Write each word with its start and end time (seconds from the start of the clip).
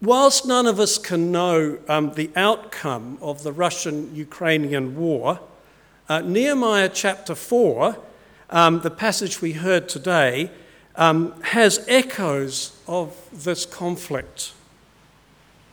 whilst 0.00 0.46
none 0.46 0.66
of 0.66 0.78
us 0.78 0.98
can 0.98 1.32
know 1.32 1.78
um, 1.88 2.12
the 2.14 2.30
outcome 2.36 3.18
of 3.20 3.42
the 3.42 3.52
Russian 3.52 4.14
Ukrainian 4.14 4.96
war, 4.96 5.40
uh, 6.08 6.20
Nehemiah 6.20 6.90
chapter 6.92 7.34
4, 7.34 7.96
um, 8.50 8.80
the 8.80 8.90
passage 8.90 9.40
we 9.40 9.52
heard 9.52 9.88
today, 9.88 10.50
um, 10.96 11.40
has 11.42 11.84
echoes 11.88 12.78
of 12.86 13.16
this 13.32 13.66
conflict. 13.66 14.52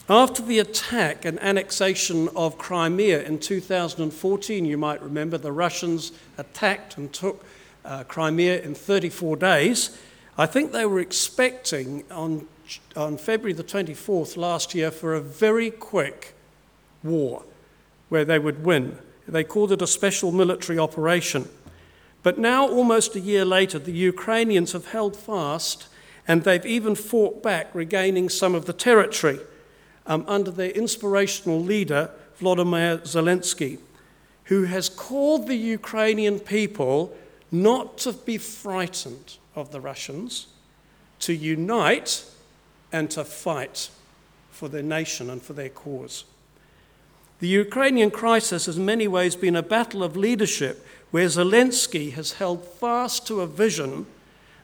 After 0.10 0.42
the 0.42 0.60
attack 0.60 1.24
and 1.24 1.40
annexation 1.42 2.28
of 2.36 2.58
Crimea 2.58 3.24
in 3.24 3.40
2014, 3.40 4.66
you 4.66 4.78
might 4.78 5.02
remember 5.02 5.38
the 5.38 5.54
Russians 5.54 6.12
attacked 6.38 6.98
and 6.98 7.12
took 7.14 7.46
uh, 7.86 8.04
Crimea 8.04 8.62
in 8.62 8.76
34 8.76 9.38
days. 9.38 9.98
I 10.38 10.46
think 10.46 10.74
they 10.74 10.86
were 10.86 11.00
expecting 11.00 12.04
on, 12.12 12.48
on 12.96 13.18
February 13.18 13.54
the 13.54 13.64
24th 13.64 14.38
last 14.38 14.74
year 14.74 14.92
for 14.92 15.14
a 15.14 15.22
very 15.22 15.70
quick 15.72 16.34
war 17.04 17.44
where 18.10 18.26
they 18.26 18.40
would 18.40 18.64
win. 18.64 18.98
They 19.28 19.44
called 19.44 19.72
it 19.72 19.82
a 19.82 19.88
special 19.88 20.32
military 20.32 20.78
operation. 20.78 21.50
But 22.24 22.38
now, 22.38 22.68
almost 22.68 23.16
a 23.16 23.20
year 23.20 23.44
later, 23.44 23.80
the 23.80 23.92
Ukrainians 23.92 24.72
have 24.72 24.88
held 24.88 25.16
fast 25.16 25.88
and 26.28 26.44
they've 26.44 26.66
even 26.66 26.96
fought 26.96 27.44
back, 27.44 27.74
regaining 27.74 28.30
some 28.30 28.56
of 28.56 28.66
the 28.66 28.74
territory 28.74 29.40
um, 30.06 30.24
under 30.28 30.52
their 30.52 30.70
inspirational 30.70 31.60
leader, 31.60 32.12
Vladimir 32.38 33.00
Zelensky, 33.00 33.80
who 34.46 34.64
has 34.64 34.90
called 34.90 35.48
the 35.48 35.56
Ukrainian 35.56 36.40
people 36.40 37.16
not 37.52 37.98
to 38.00 38.14
be 38.14 38.38
frightened 38.38 39.38
of 39.56 39.72
the 39.72 39.82
Russians, 39.82 40.48
to 41.20 41.34
unite 41.34 42.26
and 42.94 43.12
to 43.12 43.26
fight 43.26 43.90
for 44.52 44.70
their 44.70 44.84
nation 44.84 45.30
and 45.30 45.42
for 45.42 45.52
their 45.52 45.70
cause. 45.70 46.24
The 47.40 47.48
Ukrainian 47.48 48.12
crisis 48.12 48.68
has 48.68 48.78
in 48.78 48.86
many 48.86 49.08
ways 49.08 49.36
been 49.36 49.58
a 49.58 49.64
battle 49.64 50.04
of 50.04 50.16
leadership 50.16 50.86
where 51.12 51.28
Zelensky 51.28 52.14
has 52.14 52.34
held 52.34 52.64
fast 52.64 53.28
to 53.28 53.42
a 53.42 53.48
vision 53.48 54.06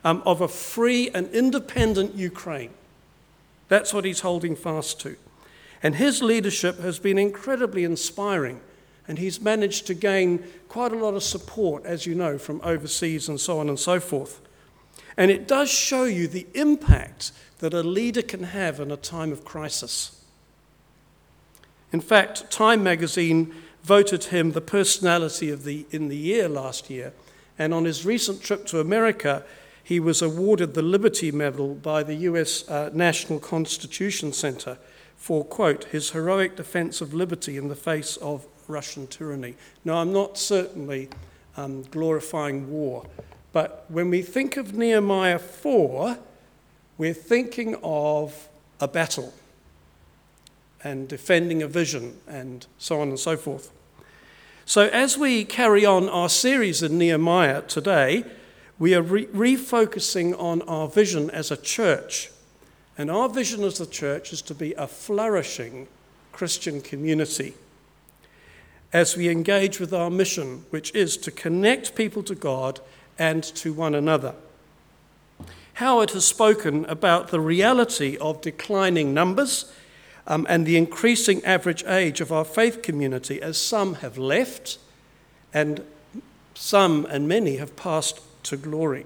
um, 0.06 0.24
of 0.26 0.40
a 0.40 0.48
free 0.48 1.10
and 1.14 1.28
independent 1.32 2.16
Ukraine. 2.16 2.72
That's 3.68 3.94
what 3.94 4.06
he's 4.06 4.22
holding 4.22 4.56
fast 4.56 5.02
to. 5.02 5.18
And 5.84 5.96
his 5.96 6.22
leadership 6.22 6.80
has 6.80 7.00
been 7.00 7.18
incredibly 7.18 7.84
inspiring. 7.84 8.62
And 9.08 9.18
he's 9.18 9.42
managed 9.42 9.88
to 9.88 9.94
gain 9.94 10.44
quite 10.68 10.92
a 10.92 10.98
lot 10.98 11.16
of 11.16 11.24
support, 11.24 11.84
as 11.86 12.06
you 12.06 12.14
know, 12.14 12.38
from 12.38 12.62
overseas 12.64 13.28
and 13.28 13.40
so 13.40 13.60
on 13.60 13.68
and 13.68 13.80
so 13.80 14.00
forth. 14.00 14.40
And 15.18 15.32
it 15.32 15.48
does 15.48 15.70
show 15.70 16.04
you 16.04 16.28
the 16.28 16.48
impact 16.54 17.32
that 17.60 17.74
a 17.74 17.84
leader 17.84 18.22
can 18.22 18.44
have 18.44 18.80
in 18.80 18.92
a 18.92 18.98
time 18.98 19.32
of 19.32 19.46
crisis. 19.46 20.24
In 21.92 22.02
fact, 22.02 22.50
Time 22.52 22.84
magazine 22.84 23.54
voted 23.84 24.26
him 24.26 24.52
the 24.52 24.62
personality 24.62 25.50
of 25.50 25.64
the, 25.64 25.86
in 25.92 26.10
the 26.10 26.18
year 26.18 26.48
last 26.48 26.90
year. 26.90 27.14
And 27.58 27.74
on 27.74 27.86
his 27.86 28.06
recent 28.06 28.42
trip 28.42 28.66
to 28.68 28.80
America, 28.80 29.44
he 29.84 30.00
was 30.00 30.22
awarded 30.22 30.74
the 30.74 30.82
Liberty 30.82 31.32
Medal 31.32 31.76
by 31.76 32.04
the 32.04 32.16
US 32.16 32.68
uh, 32.70 32.90
National 32.94 33.40
Constitution 33.40 34.32
Center 34.32 34.78
for, 35.18 35.44
quote, 35.44 35.86
his 35.86 36.12
heroic 36.12 36.56
defense 36.56 37.02
of 37.02 37.14
liberty 37.14 37.58
in 37.58 37.68
the 37.68 37.76
face 37.76 38.16
of 38.18 38.46
Russian 38.68 39.08
tyranny. 39.08 39.56
Now, 39.84 39.96
I'm 39.96 40.14
not 40.14 40.38
certainly 40.38 41.10
um, 41.58 41.82
glorifying 41.92 42.70
war, 42.70 43.06
but 43.52 43.86
when 43.90 44.10
we 44.10 44.22
think 44.22 44.56
of 44.56 44.76
Nehemiah 44.76 45.40
4, 45.40 46.18
we're 47.00 47.14
thinking 47.14 47.76
of 47.82 48.50
a 48.80 48.88
battle 48.88 49.34
and 50.84 51.08
defending 51.08 51.64
a 51.64 51.68
vision 51.68 52.18
and 52.28 52.68
so 52.78 53.02
on 53.02 53.08
and 53.08 53.20
so 53.20 53.36
forth. 53.36 53.72
So, 54.66 54.88
as 54.90 55.18
we 55.18 55.46
carry 55.46 55.86
on 55.86 56.08
our 56.10 56.30
series 56.30 56.84
in 56.84 57.00
Nehemiah 57.00 57.64
today, 57.64 58.26
we 58.78 58.94
are 58.94 59.02
re- 59.02 59.26
refocusing 59.28 60.40
on 60.40 60.62
our 60.64 60.88
vision 60.88 61.32
as 61.32 61.50
a 61.50 61.58
church 61.58 62.30
and 62.98 63.10
our 63.10 63.30
vision 63.30 63.64
as 63.64 63.78
the 63.78 63.86
church 63.86 64.34
is 64.34 64.42
to 64.44 64.54
be 64.54 64.74
a 64.74 64.86
flourishing 64.86 65.88
Christian 66.34 66.82
community 66.82 67.54
as 68.92 69.16
we 69.16 69.30
engage 69.30 69.80
with 69.80 69.94
our 69.94 70.10
mission, 70.10 70.66
which 70.70 70.94
is 70.94 71.16
to 71.18 71.32
connect 71.32 71.96
people 71.96 72.24
to 72.24 72.36
God 72.36 72.82
and 73.18 73.44
to 73.44 73.72
one 73.72 73.96
another. 73.96 74.36
Howard 75.80 76.12
has 76.12 76.26
spoken 76.26 76.84
about 76.90 77.30
the 77.30 77.40
reality 77.40 78.18
of 78.18 78.42
declining 78.42 79.14
numbers 79.14 79.72
um, 80.28 80.46
and 80.50 80.66
the 80.66 80.76
increasing 80.76 81.42
average 81.46 81.86
age 81.86 82.20
of 82.20 82.34
our 82.34 82.44
faith 82.44 82.82
community 82.82 83.42
as 83.42 83.58
some 83.58 83.94
have 83.94 84.18
left 84.18 84.78
and 85.54 85.82
some 86.54 87.06
and 87.06 87.30
many 87.30 87.56
have 87.56 87.78
passed 87.78 88.20
to 88.44 88.58
glory. 88.58 89.06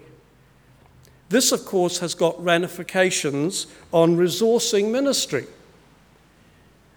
This, 1.30 1.52
of 1.52 1.64
course, 1.64 2.00
has 2.00 2.16
got 2.16 2.44
ramifications 2.44 3.68
on 3.92 4.18
resourcing 4.18 4.90
ministry. 4.90 5.46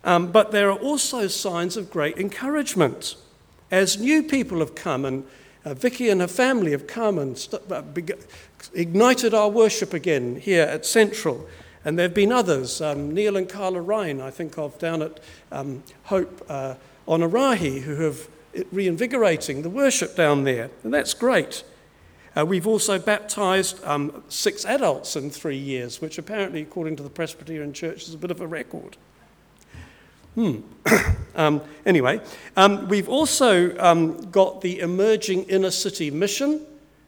Um, 0.05 0.33
but 0.33 0.53
there 0.53 0.71
are 0.71 0.79
also 0.79 1.27
signs 1.27 1.77
of 1.77 1.91
great 1.91 2.17
encouragement. 2.17 3.15
As 3.71 3.99
new 3.99 4.23
people 4.23 4.61
have 4.61 4.75
come, 4.75 5.05
and 5.05 5.27
uh, 5.67 5.75
Vicky 5.75 6.09
and 6.09 6.21
her 6.21 6.29
family 6.29 6.71
have 6.71 6.87
come 6.87 7.19
and 7.19 7.37
st- 7.37 7.61
uh, 7.71 7.83
ignited 8.73 9.35
our 9.35 9.49
worship 9.49 9.93
again 9.93 10.37
here 10.37 10.63
at 10.63 10.87
Central. 10.87 11.47
And 11.85 11.99
there 11.99 12.05
have 12.05 12.15
been 12.15 12.33
others, 12.33 12.81
um, 12.81 13.13
Neil 13.13 13.37
and 13.37 13.49
Carla 13.49 13.81
Ryan, 13.81 14.21
I 14.21 14.31
think 14.31 14.57
of 14.59 14.79
down 14.79 15.03
at 15.03 15.21
um, 15.51 15.83
Hope 16.05 16.45
uh, 16.49 16.77
Onerahi, 17.09 17.83
who 17.83 17.97
have 17.97 18.29
reinvigorating 18.71 19.63
the 19.63 19.71
worship 19.71 20.17
down 20.17 20.45
there. 20.45 20.71
And 20.85 20.95
that's 20.95 21.15
great. 21.15 21.65
Uh, 22.37 22.45
we've 22.45 22.67
also 22.67 22.99
baptized 22.99 23.83
um, 23.85 24.23
six 24.29 24.65
adults 24.65 25.17
in 25.17 25.31
three 25.31 25.57
years, 25.57 26.01
which 26.01 26.17
apparently, 26.17 26.63
according 26.63 26.95
to 26.97 27.03
the 27.03 27.11
Presbyterian 27.11 27.73
Church, 27.73 28.07
is 28.09 28.15
a 28.15 28.19
bit 28.19 28.31
of 28.31 28.41
a 28.41 28.47
record. 28.47 28.97
Hmm. 30.37 30.57
um, 31.35 31.63
anyway, 31.87 32.21
um, 32.59 32.89
we've 32.89 33.09
also 33.09 33.75
um, 33.79 34.31
got 34.31 34.61
the 34.61 34.81
emerging 34.81 35.45
inner 35.45 35.71
city 35.71 36.11
mission, 36.11 36.61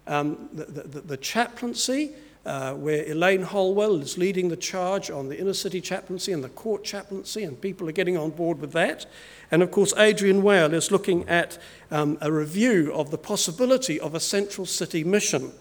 um, 0.07 0.49
the, 0.55 0.65
the, 0.65 1.01
the, 1.03 1.17
chaplaincy, 1.19 2.13
uh, 2.47 2.73
where 2.73 3.05
Elaine 3.05 3.43
Holwell 3.43 4.01
is 4.01 4.17
leading 4.17 4.49
the 4.49 4.57
charge 4.57 5.11
on 5.11 5.29
the 5.29 5.39
inner 5.39 5.53
city 5.53 5.83
chaplaincy 5.83 6.33
and 6.33 6.43
the 6.43 6.49
court 6.49 6.85
chaplaincy, 6.85 7.45
and 7.45 7.61
people 7.61 7.87
are 7.87 7.93
getting 7.93 8.17
on 8.17 8.31
board 8.31 8.63
with 8.63 8.73
that. 8.73 9.05
And 9.51 9.63
of 9.63 9.71
course, 9.71 9.93
Adrian 9.99 10.43
Whale 10.43 10.73
is 10.73 10.91
looking 10.91 11.29
at 11.29 11.59
um, 11.91 12.17
a 12.23 12.33
review 12.33 12.91
of 12.95 13.11
the 13.11 13.19
possibility 13.19 14.01
of 14.01 14.15
a 14.15 14.21
central 14.21 14.65
city 14.65 15.05
mission. 15.05 15.53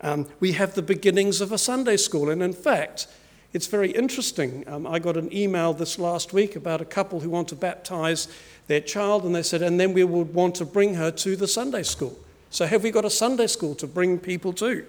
Um, 0.00 0.26
we 0.40 0.52
have 0.52 0.74
the 0.74 0.82
beginnings 0.82 1.40
of 1.40 1.52
a 1.52 1.58
Sunday 1.58 1.96
school, 1.96 2.28
and 2.28 2.42
in 2.42 2.52
fact, 2.52 3.06
it's 3.52 3.66
very 3.66 3.90
interesting. 3.90 4.64
Um, 4.66 4.86
I 4.86 4.98
got 4.98 5.16
an 5.16 5.34
email 5.34 5.72
this 5.72 5.98
last 5.98 6.32
week 6.32 6.56
about 6.56 6.80
a 6.80 6.84
couple 6.84 7.20
who 7.20 7.30
want 7.30 7.48
to 7.48 7.54
baptize 7.54 8.28
their 8.66 8.80
child, 8.80 9.24
and 9.24 9.34
they 9.34 9.42
said, 9.42 9.62
and 9.62 9.78
then 9.78 9.92
we 9.92 10.04
would 10.04 10.34
want 10.34 10.54
to 10.56 10.64
bring 10.64 10.94
her 10.94 11.10
to 11.10 11.36
the 11.36 11.48
Sunday 11.48 11.82
school. 11.82 12.18
So, 12.50 12.66
have 12.66 12.82
we 12.82 12.90
got 12.90 13.04
a 13.04 13.10
Sunday 13.10 13.46
school 13.46 13.74
to 13.76 13.86
bring 13.86 14.18
people 14.18 14.52
to? 14.54 14.84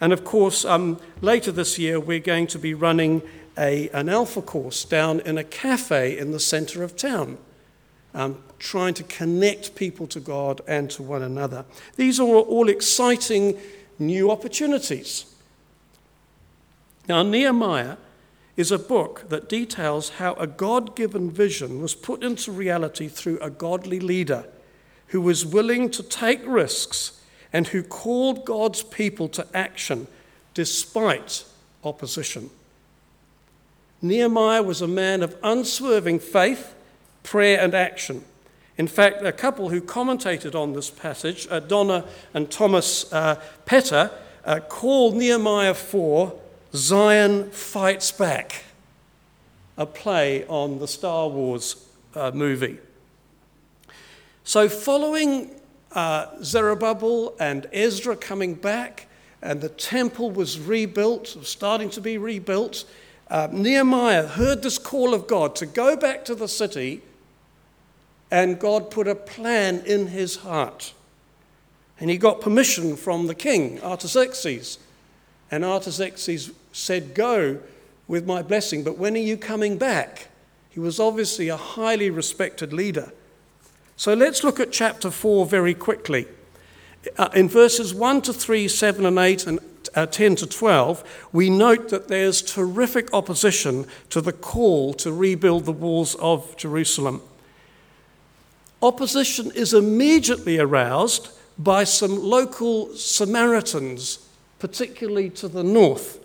And 0.00 0.12
of 0.12 0.24
course, 0.24 0.64
um, 0.64 1.00
later 1.20 1.52
this 1.52 1.78
year, 1.78 1.98
we're 1.98 2.20
going 2.20 2.46
to 2.48 2.58
be 2.58 2.74
running 2.74 3.22
a, 3.58 3.88
an 3.90 4.08
alpha 4.08 4.42
course 4.42 4.84
down 4.84 5.20
in 5.20 5.38
a 5.38 5.44
cafe 5.44 6.18
in 6.18 6.32
the 6.32 6.40
center 6.40 6.82
of 6.82 6.96
town, 6.96 7.38
um, 8.14 8.42
trying 8.58 8.94
to 8.94 9.02
connect 9.04 9.74
people 9.74 10.06
to 10.08 10.20
God 10.20 10.60
and 10.66 10.90
to 10.90 11.02
one 11.02 11.22
another. 11.22 11.64
These 11.96 12.20
are 12.20 12.24
all 12.24 12.68
exciting 12.68 13.58
new 13.98 14.30
opportunities. 14.30 15.24
Now, 17.08 17.22
Nehemiah 17.22 17.96
is 18.56 18.72
a 18.72 18.78
book 18.78 19.28
that 19.28 19.48
details 19.48 20.10
how 20.10 20.34
a 20.34 20.46
God 20.46 20.96
given 20.96 21.30
vision 21.30 21.80
was 21.80 21.94
put 21.94 22.22
into 22.22 22.50
reality 22.50 23.06
through 23.06 23.38
a 23.40 23.50
godly 23.50 24.00
leader 24.00 24.46
who 25.08 25.20
was 25.20 25.46
willing 25.46 25.90
to 25.90 26.02
take 26.02 26.40
risks 26.44 27.20
and 27.52 27.68
who 27.68 27.82
called 27.82 28.44
God's 28.44 28.82
people 28.82 29.28
to 29.28 29.46
action 29.54 30.08
despite 30.54 31.44
opposition. 31.84 32.50
Nehemiah 34.02 34.62
was 34.62 34.82
a 34.82 34.88
man 34.88 35.22
of 35.22 35.36
unswerving 35.42 36.18
faith, 36.18 36.74
prayer, 37.22 37.60
and 37.60 37.74
action. 37.74 38.24
In 38.78 38.88
fact, 38.88 39.24
a 39.24 39.32
couple 39.32 39.68
who 39.68 39.80
commentated 39.80 40.54
on 40.54 40.72
this 40.72 40.90
passage, 40.90 41.46
uh, 41.50 41.60
Donna 41.60 42.04
and 42.34 42.50
Thomas 42.50 43.10
uh, 43.12 43.40
Petter, 43.64 44.10
uh, 44.44 44.60
called 44.60 45.16
Nehemiah 45.16 45.74
4 45.74 46.38
Zion 46.76 47.50
Fights 47.52 48.12
Back, 48.12 48.62
a 49.78 49.86
play 49.86 50.46
on 50.46 50.78
the 50.78 50.86
Star 50.86 51.26
Wars 51.26 51.88
uh, 52.14 52.32
movie. 52.34 52.78
So, 54.44 54.68
following 54.68 55.52
uh, 55.92 56.26
Zerubbabel 56.42 57.34
and 57.40 57.66
Ezra 57.72 58.14
coming 58.14 58.54
back, 58.54 59.08
and 59.40 59.62
the 59.62 59.70
temple 59.70 60.30
was 60.30 60.60
rebuilt, 60.60 61.38
starting 61.42 61.88
to 61.90 62.00
be 62.02 62.18
rebuilt, 62.18 62.84
uh, 63.30 63.48
Nehemiah 63.50 64.26
heard 64.26 64.62
this 64.62 64.76
call 64.76 65.14
of 65.14 65.26
God 65.26 65.56
to 65.56 65.66
go 65.66 65.96
back 65.96 66.26
to 66.26 66.34
the 66.34 66.46
city, 66.46 67.00
and 68.30 68.60
God 68.60 68.90
put 68.90 69.08
a 69.08 69.14
plan 69.14 69.82
in 69.86 70.08
his 70.08 70.36
heart. 70.36 70.92
And 71.98 72.10
he 72.10 72.18
got 72.18 72.42
permission 72.42 72.96
from 72.96 73.28
the 73.28 73.34
king, 73.34 73.80
Artaxerxes. 73.80 74.78
And 75.50 75.64
Artaxerxes 75.64 76.50
said, 76.72 77.14
Go 77.14 77.60
with 78.08 78.26
my 78.26 78.42
blessing, 78.42 78.84
but 78.84 78.98
when 78.98 79.14
are 79.14 79.18
you 79.18 79.36
coming 79.36 79.78
back? 79.78 80.28
He 80.70 80.80
was 80.80 81.00
obviously 81.00 81.48
a 81.48 81.56
highly 81.56 82.10
respected 82.10 82.72
leader. 82.72 83.12
So 83.96 84.12
let's 84.12 84.44
look 84.44 84.60
at 84.60 84.72
chapter 84.72 85.10
4 85.10 85.46
very 85.46 85.74
quickly. 85.74 86.26
Uh, 87.16 87.28
in 87.34 87.48
verses 87.48 87.94
1 87.94 88.22
to 88.22 88.32
3, 88.32 88.68
7 88.68 89.06
and 89.06 89.18
8, 89.18 89.46
and 89.46 89.60
uh, 89.94 90.06
10 90.06 90.36
to 90.36 90.46
12, 90.46 91.28
we 91.32 91.48
note 91.48 91.88
that 91.88 92.08
there's 92.08 92.42
terrific 92.42 93.12
opposition 93.14 93.86
to 94.10 94.20
the 94.20 94.32
call 94.32 94.92
to 94.94 95.12
rebuild 95.12 95.64
the 95.64 95.72
walls 95.72 96.14
of 96.16 96.56
Jerusalem. 96.56 97.22
Opposition 98.82 99.50
is 99.52 99.72
immediately 99.72 100.58
aroused 100.58 101.30
by 101.58 101.84
some 101.84 102.22
local 102.22 102.94
Samaritans, 102.94 104.25
particularly 104.58 105.30
to 105.30 105.48
the 105.48 105.62
north. 105.62 106.18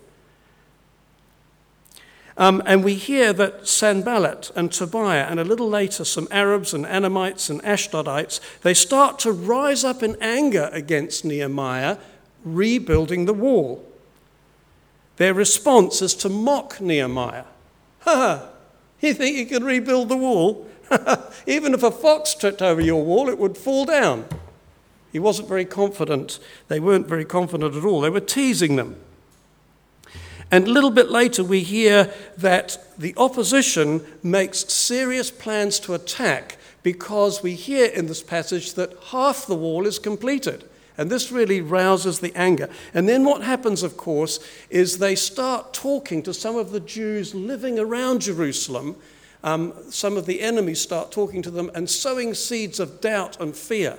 Um, 2.37 2.63
and 2.65 2.83
we 2.83 2.95
hear 2.95 3.33
that 3.33 3.67
Sanballat 3.67 4.51
and 4.55 4.71
Tobiah, 4.71 5.27
and 5.29 5.39
a 5.39 5.43
little 5.43 5.69
later 5.69 6.05
some 6.05 6.27
Arabs 6.31 6.73
and 6.73 6.85
Ammonites 6.85 7.49
and 7.49 7.61
Ashdodites, 7.63 8.39
they 8.61 8.73
start 8.73 9.19
to 9.19 9.31
rise 9.31 9.83
up 9.83 10.01
in 10.01 10.15
anger 10.21 10.69
against 10.71 11.25
Nehemiah 11.25 11.97
rebuilding 12.43 13.25
the 13.25 13.33
wall. 13.33 13.85
Their 15.17 15.33
response 15.33 16.01
is 16.01 16.15
to 16.15 16.29
mock 16.29 16.81
Nehemiah. 16.81 17.45
Ha 18.01 18.15
ha! 18.15 18.49
You 18.99 19.13
think 19.13 19.37
you 19.37 19.45
can 19.45 19.63
rebuild 19.63 20.09
the 20.09 20.17
wall? 20.17 20.67
Even 21.45 21.75
if 21.75 21.83
a 21.83 21.91
fox 21.91 22.33
tripped 22.33 22.63
over 22.63 22.81
your 22.81 23.03
wall, 23.03 23.29
it 23.29 23.37
would 23.37 23.55
fall 23.55 23.85
down. 23.85 24.25
He 25.11 25.19
wasn't 25.19 25.47
very 25.47 25.65
confident. 25.65 26.39
They 26.67 26.79
weren't 26.79 27.07
very 27.07 27.25
confident 27.25 27.75
at 27.75 27.83
all. 27.83 28.01
They 28.01 28.09
were 28.09 28.19
teasing 28.19 28.75
them. 28.75 28.95
And 30.51 30.67
a 30.67 30.71
little 30.71 30.91
bit 30.91 31.09
later, 31.09 31.43
we 31.43 31.61
hear 31.61 32.13
that 32.37 32.77
the 32.97 33.13
opposition 33.15 34.05
makes 34.21 34.71
serious 34.71 35.31
plans 35.31 35.79
to 35.81 35.93
attack 35.93 36.57
because 36.83 37.41
we 37.41 37.55
hear 37.55 37.85
in 37.85 38.07
this 38.07 38.21
passage 38.21 38.73
that 38.73 38.93
half 39.11 39.45
the 39.45 39.55
wall 39.55 39.87
is 39.87 39.97
completed. 39.97 40.65
And 40.97 41.09
this 41.09 41.31
really 41.31 41.61
rouses 41.61 42.19
the 42.19 42.35
anger. 42.35 42.69
And 42.93 43.07
then 43.07 43.23
what 43.23 43.43
happens, 43.43 43.81
of 43.81 43.95
course, 43.95 44.39
is 44.69 44.97
they 44.97 45.15
start 45.15 45.73
talking 45.73 46.21
to 46.23 46.33
some 46.33 46.57
of 46.57 46.71
the 46.71 46.81
Jews 46.81 47.33
living 47.33 47.79
around 47.79 48.21
Jerusalem. 48.21 48.97
Um, 49.43 49.73
some 49.89 50.17
of 50.17 50.25
the 50.25 50.41
enemies 50.41 50.81
start 50.81 51.11
talking 51.11 51.41
to 51.43 51.51
them 51.51 51.71
and 51.73 51.89
sowing 51.89 52.33
seeds 52.33 52.79
of 52.79 52.99
doubt 52.99 53.39
and 53.39 53.55
fear. 53.55 53.97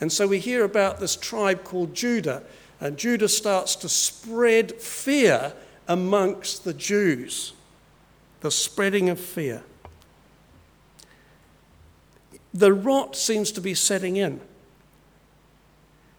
And 0.00 0.12
so 0.12 0.26
we 0.26 0.38
hear 0.38 0.64
about 0.64 1.00
this 1.00 1.16
tribe 1.16 1.64
called 1.64 1.94
Judah. 1.94 2.42
And 2.80 2.96
Judah 2.96 3.28
starts 3.28 3.76
to 3.76 3.88
spread 3.88 4.72
fear 4.80 5.54
amongst 5.88 6.64
the 6.64 6.74
Jews. 6.74 7.52
The 8.40 8.50
spreading 8.50 9.08
of 9.08 9.18
fear. 9.18 9.62
The 12.52 12.72
rot 12.72 13.16
seems 13.16 13.50
to 13.52 13.60
be 13.60 13.74
setting 13.74 14.16
in. 14.16 14.40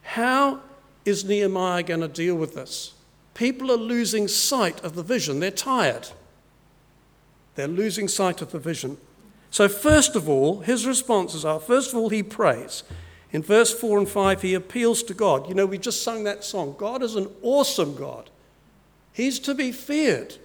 How 0.02 0.62
is 1.06 1.24
Nehemiah 1.24 1.84
going 1.84 2.02
to 2.02 2.08
deal 2.08 2.36
with 2.36 2.56
this? 2.56 2.94
People 3.34 3.72
are 3.72 3.78
losing 3.78 4.28
sight 4.28 4.84
of 4.84 4.96
the 4.96 5.04
vision. 5.04 5.40
They're 5.40 5.52
tired. 5.52 6.10
They're 7.56 7.68
losing 7.68 8.08
sight 8.08 8.42
of 8.42 8.52
the 8.52 8.60
vision. 8.60 8.98
So, 9.50 9.68
first 9.70 10.16
of 10.16 10.28
all, 10.28 10.60
his 10.60 10.86
responses 10.86 11.46
are 11.46 11.60
first 11.60 11.94
of 11.94 12.00
all, 12.00 12.10
he 12.10 12.24
prays. 12.24 12.84
In 13.32 13.44
verse 13.44 13.74
4 13.74 14.00
and 14.00 14.10
5, 14.10 14.42
he 14.42 14.54
appeals 14.54 15.04
to 15.04 15.14
God. 15.14 15.50
You 15.50 15.56
know, 15.56 15.66
we 15.66 15.78
just 15.78 16.04
sung 16.04 16.24
that 16.24 16.44
song. 16.44 16.76
God 16.78 17.04
is 17.04 17.16
an 17.16 17.30
awesome 17.42 17.96
God, 17.96 18.30
He's 19.12 19.40
to 19.40 19.54
be 19.54 19.72
feared. 19.72 20.36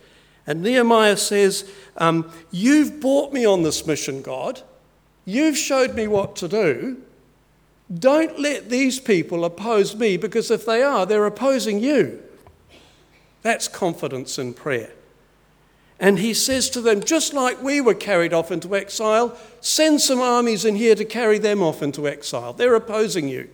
And 0.47 0.63
Nehemiah 0.63 1.17
says, 1.17 1.71
um, 1.97 2.33
You've 2.51 3.01
brought 3.01 3.33
me 3.33 3.45
on 3.45 3.63
this 3.63 3.87
mission, 3.87 4.23
God. 4.23 4.63
You've 5.25 5.57
showed 5.57 5.95
me 5.95 6.09
what 6.09 6.35
to 6.37 6.49
do. 6.49 7.03
Don't 7.93 8.39
let 8.39 8.71
these 8.71 8.99
people 9.01 9.45
oppose 9.45 9.97
me 9.97 10.17
because 10.17 10.51
if 10.51 10.65
they 10.65 10.83
are, 10.83 11.07
they're 11.07 11.27
opposing 11.27 11.81
you. 11.81 12.23
That's 13.43 13.69
confidence 13.69 14.39
in 14.39 14.55
prayer. 14.55 14.93
And 16.01 16.19
he 16.19 16.33
says 16.33 16.71
to 16.71 16.81
them, 16.81 17.03
just 17.03 17.35
like 17.35 17.63
we 17.63 17.83
were 17.83 17.95
carried 17.95 18.33
off 18.33 18.51
into 18.51 18.75
exile, 18.75 19.37
send 19.61 20.01
some 20.01 20.19
armies 20.19 20.65
in 20.65 20.75
here 20.75 20.95
to 20.95 21.05
carry 21.05 21.39
them 21.39 21.63
off 21.63 21.83
into 21.83 22.09
exile. 22.09 22.55
They're 22.55 22.75
opposing 22.75 23.29
you. 23.29 23.51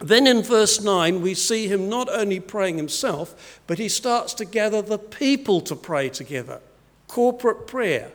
Then 0.00 0.26
in 0.26 0.42
verse 0.42 0.80
9, 0.80 1.22
we 1.22 1.34
see 1.34 1.68
him 1.68 1.88
not 1.88 2.08
only 2.08 2.40
praying 2.40 2.76
himself, 2.76 3.60
but 3.68 3.78
he 3.78 3.88
starts 3.88 4.34
to 4.34 4.44
gather 4.44 4.82
the 4.82 4.98
people 4.98 5.60
to 5.62 5.76
pray 5.76 6.08
together. 6.08 6.60
Corporate 7.06 7.68
prayer. 7.68 8.10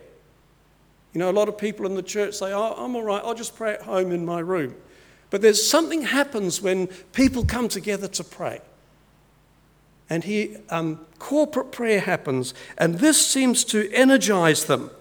You 1.14 1.20
know, 1.20 1.30
a 1.30 1.32
lot 1.32 1.48
of 1.48 1.58
people 1.58 1.86
in 1.86 1.96
the 1.96 2.04
church 2.04 2.36
say, 2.36 2.52
oh, 2.52 2.74
I'm 2.78 2.96
all 2.96 3.04
right, 3.04 3.22
I'll 3.24 3.36
just 3.36 3.56
pray 3.56 3.74
at 3.74 3.84
home 3.84 4.12
in 4.12 4.26
my 4.26 4.40
room. 4.40 4.76
But 5.30 5.42
there's 5.42 5.66
something 5.66 6.02
happens 6.02 6.62
when 6.62 6.88
people 7.14 7.46
come 7.46 7.70
together 7.70 8.08
to 8.10 8.24
pray. 8.24 8.62
And 10.10 10.24
he, 10.26 10.58
um, 10.70 11.06
corporate 11.20 11.72
prayer 11.72 12.02
happens, 12.02 12.54
and 12.78 12.96
this 12.96 13.26
seems 13.26 13.64
to 13.66 13.92
energize 13.92 14.66
them. 14.66 14.92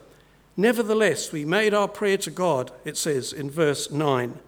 Nevertheless, 0.56 1.32
we 1.32 1.44
made 1.44 1.74
our 1.74 1.88
prayer 1.88 2.18
to 2.18 2.30
God, 2.30 2.70
it 2.84 2.96
says 2.96 3.32
in 3.32 3.50
verse 3.50 3.90
9. 3.90 4.38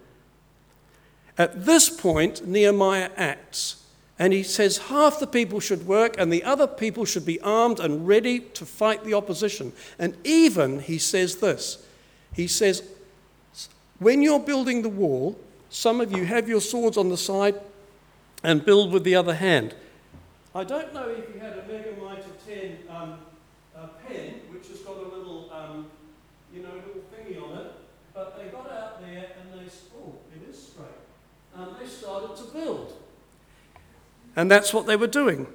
At 1.37 1.65
this 1.65 1.89
point, 1.89 2.47
Nehemiah 2.47 3.11
acts. 3.17 3.81
And 4.17 4.31
he 4.31 4.43
says 4.43 4.77
half 4.77 5.19
the 5.19 5.27
people 5.27 5.59
should 5.59 5.85
work 5.85 6.15
and 6.17 6.31
the 6.31 6.43
other 6.43 6.67
people 6.67 7.03
should 7.03 7.25
be 7.25 7.41
armed 7.41 7.81
and 7.81 8.07
ready 8.07 8.39
to 8.39 8.65
fight 8.65 9.03
the 9.03 9.13
opposition. 9.13 9.73
And 9.99 10.15
even 10.23 10.79
he 10.79 10.97
says 10.97 11.37
this 11.37 11.85
he 12.33 12.47
says, 12.47 12.83
when 13.99 14.21
you're 14.21 14.39
building 14.39 14.81
the 14.81 14.89
wall, 14.89 15.39
some 15.69 16.01
of 16.01 16.11
you 16.11 16.25
have 16.25 16.49
your 16.49 16.59
swords 16.59 16.97
on 16.97 17.09
the 17.09 17.17
side 17.17 17.55
and 18.43 18.65
build 18.65 18.91
with 18.91 19.03
the 19.03 19.15
other 19.15 19.35
hand. 19.35 19.73
I 20.55 20.63
don't 20.63 20.93
know 20.93 21.09
if 21.09 21.35
you 21.35 21.41
had 21.41 21.51
a 21.57 21.63
Megamiter 21.63 22.31
10 22.47 22.77
um, 22.89 23.19
pen, 24.07 24.35
which 24.49 24.69
has 24.69 24.79
got 24.79 24.95
a 24.95 25.01
little, 25.01 25.51
um, 25.51 25.87
you 26.53 26.63
know, 26.63 26.69
little 26.69 27.03
thingy 27.13 27.43
on 27.43 27.57
it, 27.57 27.71
but 28.13 28.37
they 28.37 28.47
got 28.47 28.71
out 28.71 29.01
there 29.01 29.31
and 29.37 29.53
they, 29.53 29.69
oh, 29.99 30.15
it 30.33 30.49
is 30.49 30.67
straight. 30.67 30.87
And 31.57 31.75
they 31.77 31.85
started 31.85 32.37
to 32.37 32.43
build. 32.53 32.93
And 34.37 34.49
that's 34.49 34.73
what 34.73 34.87
they 34.87 34.95
were 34.95 35.07
doing. 35.07 35.47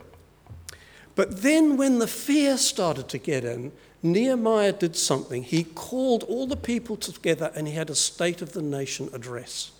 But 1.14 1.40
then, 1.40 1.78
when 1.78 1.98
the 1.98 2.06
fear 2.06 2.58
started 2.58 3.08
to 3.08 3.18
get 3.18 3.42
in, 3.42 3.72
Nehemiah 4.02 4.72
did 4.72 4.96
something. 4.96 5.44
He 5.44 5.64
called 5.64 6.24
all 6.24 6.46
the 6.46 6.56
people 6.56 6.96
together 6.96 7.50
and 7.54 7.66
he 7.66 7.74
had 7.74 7.88
a 7.88 7.94
State 7.94 8.42
of 8.42 8.52
the 8.52 8.62
Nation 8.62 9.08
address. 9.14 9.70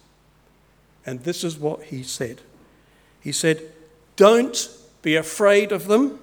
And 1.05 1.25
this 1.25 1.45
is 1.45 1.59
what 1.59 1.85
he 1.85 2.03
said 2.03 2.41
He 3.21 3.33
said, 3.33 3.63
Don't 4.17 4.80
be 5.03 5.17
afraid 5.17 5.73
of 5.73 5.87
them. 5.87 6.21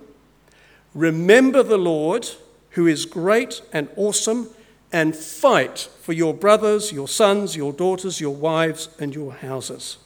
Remember 0.94 1.64
the 1.64 1.78
Lord, 1.78 2.30
who 2.72 2.88
is 2.88 3.06
great 3.06 3.62
and 3.74 3.90
awesome, 3.96 4.50
and 4.92 5.16
fight 5.16 5.90
for 6.02 6.14
your 6.14 6.34
brothers, 6.34 6.92
your 6.92 7.08
sons, 7.08 7.56
your 7.56 7.74
daughters, 7.74 8.22
your 8.22 8.36
wives, 8.36 8.90
and 9.00 9.14
your 9.14 9.34
houses. 9.34 9.98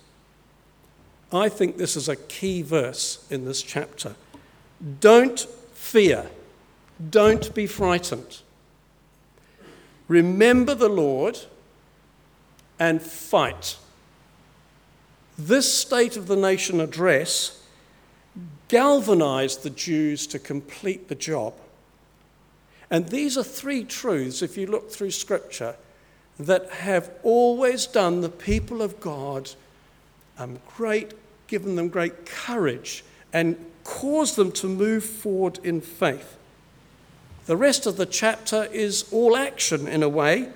I 1.31 1.49
think 1.49 1.77
this 1.77 1.95
is 1.95 2.09
a 2.09 2.15
key 2.15 2.61
verse 2.61 3.25
in 3.29 3.45
this 3.45 3.61
chapter. 3.61 4.15
Don't 4.99 5.39
fear, 5.73 6.29
don't 7.09 7.53
be 7.53 7.67
frightened. 7.67 8.41
Remember 10.07 10.75
the 10.75 10.89
Lord 10.89 11.39
and 12.79 13.01
fight. 13.01 13.77
This 15.37 15.71
State 15.73 16.17
of 16.17 16.27
the 16.27 16.35
Nation 16.35 16.81
address 16.81 17.60
galvanized 18.71 19.63
the 19.63 19.69
Jews 19.69 20.25
to 20.27 20.39
complete 20.39 21.09
the 21.09 21.15
job. 21.15 21.53
And 22.89 23.05
these 23.09 23.37
are 23.37 23.43
three 23.43 23.83
truths, 23.83 24.41
if 24.41 24.57
you 24.57 24.65
look 24.65 24.89
through 24.89 25.11
Scripture, 25.11 25.75
that 26.39 26.69
have 26.69 27.11
always 27.21 27.85
done 27.85 28.21
the 28.21 28.29
people 28.29 28.81
of 28.81 29.01
God 29.01 29.51
um, 30.37 30.57
great 30.77 31.11
given 31.47 31.75
them 31.75 31.89
great 31.89 32.25
courage 32.25 33.03
and 33.33 33.57
caused 33.83 34.37
them 34.37 34.53
to 34.53 34.69
move 34.69 35.03
forward 35.03 35.59
in 35.63 35.81
faith. 35.81 36.37
The 37.47 37.57
rest 37.57 37.85
of 37.85 37.97
the 37.97 38.05
chapter 38.05 38.69
is 38.71 39.03
all 39.11 39.35
action 39.35 39.85
in 39.85 40.01
a 40.01 40.07
way. 40.07 40.47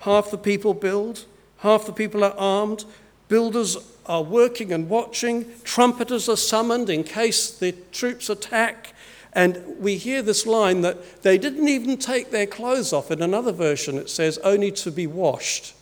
Half 0.00 0.30
the 0.30 0.38
people 0.38 0.72
build, 0.72 1.24
half 1.58 1.84
the 1.84 1.92
people 1.92 2.22
are 2.22 2.36
armed. 2.38 2.84
Builders 3.26 3.76
are 4.08 4.22
working 4.22 4.72
and 4.72 4.88
watching. 4.88 5.46
Trumpeters 5.64 6.28
are 6.28 6.36
summoned 6.36 6.88
in 6.90 7.04
case 7.04 7.50
the 7.50 7.72
troops 7.92 8.30
attack. 8.30 8.94
And 9.32 9.76
we 9.78 9.96
hear 9.96 10.22
this 10.22 10.46
line 10.46 10.80
that 10.80 11.22
they 11.22 11.38
didn't 11.38 11.68
even 11.68 11.98
take 11.98 12.30
their 12.30 12.46
clothes 12.46 12.92
off. 12.92 13.10
In 13.10 13.22
another 13.22 13.52
version, 13.52 13.98
it 13.98 14.08
says, 14.08 14.38
only 14.38 14.72
to 14.72 14.90
be 14.90 15.06
washed. 15.06 15.74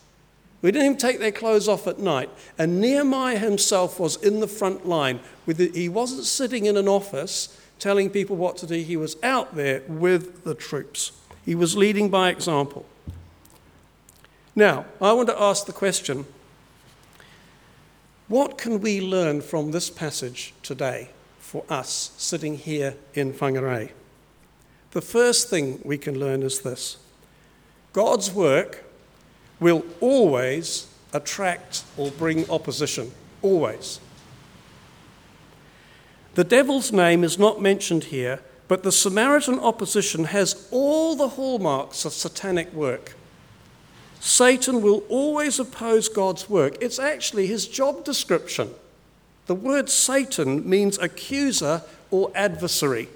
We 0.61 0.71
didn't 0.71 0.85
even 0.85 0.97
take 0.97 1.19
their 1.19 1.31
clothes 1.31 1.67
off 1.67 1.87
at 1.87 1.99
night. 1.99 2.29
And 2.57 2.81
Nehemiah 2.81 3.39
himself 3.39 3.99
was 3.99 4.17
in 4.17 4.41
the 4.41 4.47
front 4.47 4.87
line. 4.87 5.21
It. 5.47 5.75
He 5.75 5.87
wasn't 5.87 6.25
sitting 6.25 6.65
in 6.65 6.77
an 6.77 6.87
office 6.87 7.57
telling 7.79 8.09
people 8.09 8.35
what 8.35 8.57
to 8.57 8.67
do, 8.67 8.75
he 8.75 8.97
was 8.97 9.17
out 9.23 9.55
there 9.55 9.83
with 9.87 10.43
the 10.43 10.55
troops. 10.55 11.11
He 11.45 11.55
was 11.55 11.77
leading 11.77 12.09
by 12.09 12.29
example. 12.29 12.85
Now, 14.55 14.85
I 14.99 15.13
want 15.13 15.29
to 15.29 15.39
ask 15.39 15.65
the 15.65 15.73
question 15.73 16.25
what 18.27 18.57
can 18.57 18.81
we 18.81 18.99
learn 18.99 19.41
from 19.41 19.71
this 19.71 19.89
passage 19.89 20.53
today 20.61 21.09
for 21.39 21.63
us 21.69 22.11
sitting 22.17 22.57
here 22.57 22.95
in 23.13 23.33
Whangarei? 23.33 23.91
The 24.91 25.01
first 25.01 25.49
thing 25.49 25.79
we 25.83 25.97
can 25.97 26.19
learn 26.19 26.43
is 26.43 26.61
this 26.61 26.97
God's 27.93 28.31
work 28.31 28.83
will 29.59 29.85
always 30.01 30.87
attract 31.13 31.83
or 31.97 32.11
bring 32.11 32.49
opposition. 32.49 33.11
Always. 33.41 33.99
The 36.35 36.43
devil's 36.43 36.91
name 36.91 37.23
is 37.23 37.39
not 37.39 37.61
mentioned 37.61 38.05
here, 38.05 38.41
but 38.67 38.83
the 38.83 38.91
Samaritan 38.91 39.59
opposition 39.59 40.25
has 40.25 40.67
all 40.69 41.15
the 41.15 41.29
hallmarks 41.29 42.05
of 42.05 42.13
satanic 42.13 42.71
work. 42.73 43.16
Satan 44.19 44.81
will 44.81 45.03
always 45.09 45.59
oppose 45.59 46.09
God's 46.09 46.49
work. 46.49 46.77
It's 46.81 46.99
actually 46.99 47.47
his 47.47 47.67
job 47.67 48.03
description. 48.03 48.71
The 49.45 49.55
word 49.55 49.89
Satan 49.89 50.67
means 50.69 50.97
accuser 50.97 51.81
or 52.11 52.31
adversary. 52.35 53.07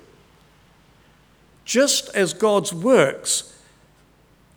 Just 1.65 2.10
as 2.15 2.34
God's 2.34 2.74
works, 2.74 3.60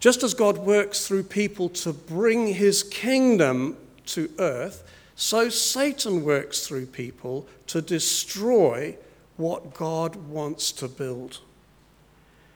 just 0.01 0.23
as 0.23 0.35
God 0.35 0.59
works 0.59 1.07
through 1.07 1.25
people 1.25 1.69
to 1.71 1.93
bring 1.93 2.49
his 2.49 2.83
kingdom 2.83 3.77
to 4.07 4.31
earth, 4.39 4.83
so 5.17 5.49
Satan 5.49 6.25
works 6.25 6.67
through 6.67 6.87
people 6.87 7.47
to 7.69 7.81
destroy 7.81 8.97
what 9.37 9.75
God 9.75 10.17
wants 10.17 10.73
to 10.73 10.89
build. 10.89 11.41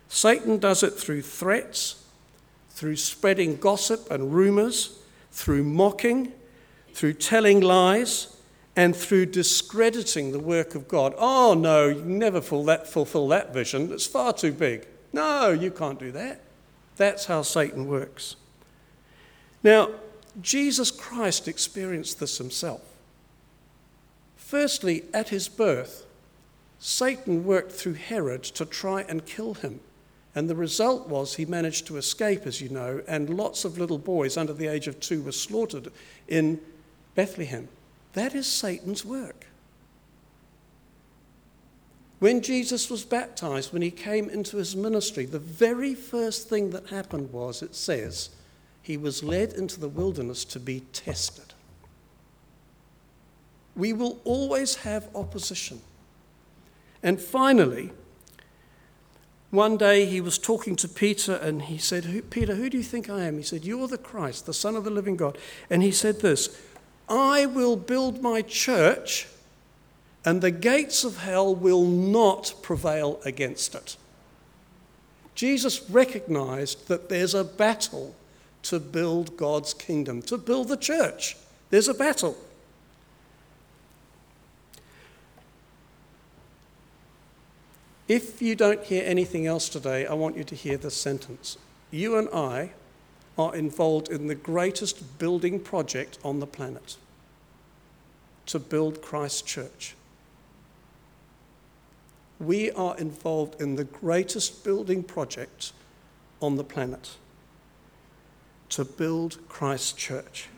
Satan 0.08 0.58
does 0.58 0.82
it 0.82 0.94
through 0.94 1.22
threats, 1.22 2.04
through 2.78 2.94
spreading 2.94 3.56
gossip 3.56 4.08
and 4.08 4.32
rumors, 4.32 5.00
through 5.32 5.64
mocking, 5.64 6.32
through 6.94 7.12
telling 7.12 7.60
lies, 7.60 8.36
and 8.76 8.94
through 8.94 9.26
discrediting 9.26 10.30
the 10.30 10.38
work 10.38 10.76
of 10.76 10.86
God. 10.86 11.12
Oh, 11.18 11.54
no, 11.54 11.88
you 11.88 12.04
never 12.04 12.40
fulfill 12.40 13.26
that 13.26 13.52
vision. 13.52 13.90
It's 13.92 14.06
far 14.06 14.32
too 14.32 14.52
big. 14.52 14.86
No, 15.12 15.50
you 15.50 15.72
can't 15.72 15.98
do 15.98 16.12
that. 16.12 16.40
That's 16.96 17.24
how 17.24 17.42
Satan 17.42 17.88
works. 17.88 18.36
Now, 19.64 19.90
Jesus 20.40 20.92
Christ 20.92 21.48
experienced 21.48 22.20
this 22.20 22.38
himself. 22.38 22.82
Firstly, 24.36 25.02
at 25.12 25.30
his 25.30 25.48
birth, 25.48 26.06
Satan 26.78 27.44
worked 27.44 27.72
through 27.72 27.94
Herod 27.94 28.44
to 28.44 28.64
try 28.64 29.00
and 29.02 29.26
kill 29.26 29.54
him. 29.54 29.80
And 30.38 30.48
the 30.48 30.54
result 30.54 31.08
was 31.08 31.34
he 31.34 31.46
managed 31.46 31.88
to 31.88 31.96
escape, 31.96 32.46
as 32.46 32.60
you 32.60 32.68
know, 32.68 33.02
and 33.08 33.28
lots 33.28 33.64
of 33.64 33.76
little 33.76 33.98
boys 33.98 34.36
under 34.36 34.52
the 34.52 34.68
age 34.68 34.86
of 34.86 35.00
two 35.00 35.20
were 35.20 35.32
slaughtered 35.32 35.90
in 36.28 36.60
Bethlehem. 37.16 37.66
That 38.12 38.36
is 38.36 38.46
Satan's 38.46 39.04
work. 39.04 39.48
When 42.20 42.40
Jesus 42.40 42.88
was 42.88 43.04
baptized, 43.04 43.72
when 43.72 43.82
he 43.82 43.90
came 43.90 44.30
into 44.30 44.58
his 44.58 44.76
ministry, 44.76 45.26
the 45.26 45.40
very 45.40 45.92
first 45.92 46.48
thing 46.48 46.70
that 46.70 46.90
happened 46.90 47.32
was, 47.32 47.60
it 47.60 47.74
says, 47.74 48.30
he 48.80 48.96
was 48.96 49.24
led 49.24 49.54
into 49.54 49.80
the 49.80 49.88
wilderness 49.88 50.44
to 50.44 50.60
be 50.60 50.84
tested. 50.92 51.52
We 53.74 53.92
will 53.92 54.20
always 54.22 54.76
have 54.76 55.08
opposition. 55.16 55.80
And 57.02 57.20
finally, 57.20 57.90
one 59.50 59.78
day 59.78 60.04
he 60.04 60.20
was 60.20 60.38
talking 60.38 60.76
to 60.76 60.88
Peter 60.88 61.34
and 61.34 61.62
he 61.62 61.78
said, 61.78 62.30
Peter, 62.30 62.54
who 62.54 62.68
do 62.68 62.76
you 62.76 62.82
think 62.82 63.08
I 63.08 63.24
am? 63.24 63.38
He 63.38 63.42
said, 63.42 63.64
You're 63.64 63.88
the 63.88 63.96
Christ, 63.96 64.44
the 64.46 64.52
Son 64.52 64.76
of 64.76 64.84
the 64.84 64.90
living 64.90 65.16
God. 65.16 65.38
And 65.70 65.82
he 65.82 65.90
said 65.90 66.20
this 66.20 66.58
I 67.08 67.46
will 67.46 67.76
build 67.76 68.22
my 68.22 68.42
church, 68.42 69.26
and 70.24 70.42
the 70.42 70.50
gates 70.50 71.04
of 71.04 71.18
hell 71.18 71.54
will 71.54 71.84
not 71.84 72.54
prevail 72.62 73.20
against 73.24 73.74
it. 73.74 73.96
Jesus 75.34 75.88
recognized 75.88 76.88
that 76.88 77.08
there's 77.08 77.34
a 77.34 77.44
battle 77.44 78.14
to 78.64 78.80
build 78.80 79.36
God's 79.36 79.72
kingdom, 79.72 80.20
to 80.22 80.36
build 80.36 80.68
the 80.68 80.76
church. 80.76 81.36
There's 81.70 81.88
a 81.88 81.94
battle. 81.94 82.36
If 88.08 88.40
you 88.40 88.54
don't 88.56 88.82
hear 88.82 89.04
anything 89.04 89.46
else 89.46 89.68
today, 89.68 90.06
I 90.06 90.14
want 90.14 90.36
you 90.38 90.44
to 90.44 90.54
hear 90.54 90.78
this 90.78 90.96
sentence. 90.96 91.58
You 91.90 92.16
and 92.16 92.26
I 92.30 92.70
are 93.36 93.54
involved 93.54 94.08
in 94.08 94.26
the 94.26 94.34
greatest 94.34 95.18
building 95.18 95.60
project 95.60 96.18
on 96.24 96.40
the 96.40 96.46
planet 96.46 96.96
to 98.46 98.58
build 98.58 99.02
Christ's 99.02 99.42
church. 99.42 99.94
We 102.40 102.70
are 102.70 102.96
involved 102.96 103.60
in 103.60 103.76
the 103.76 103.84
greatest 103.84 104.64
building 104.64 105.02
project 105.02 105.72
on 106.40 106.56
the 106.56 106.64
planet 106.64 107.10
to 108.70 108.86
build 108.86 109.38
Christ's 109.48 109.92
church. 109.92 110.48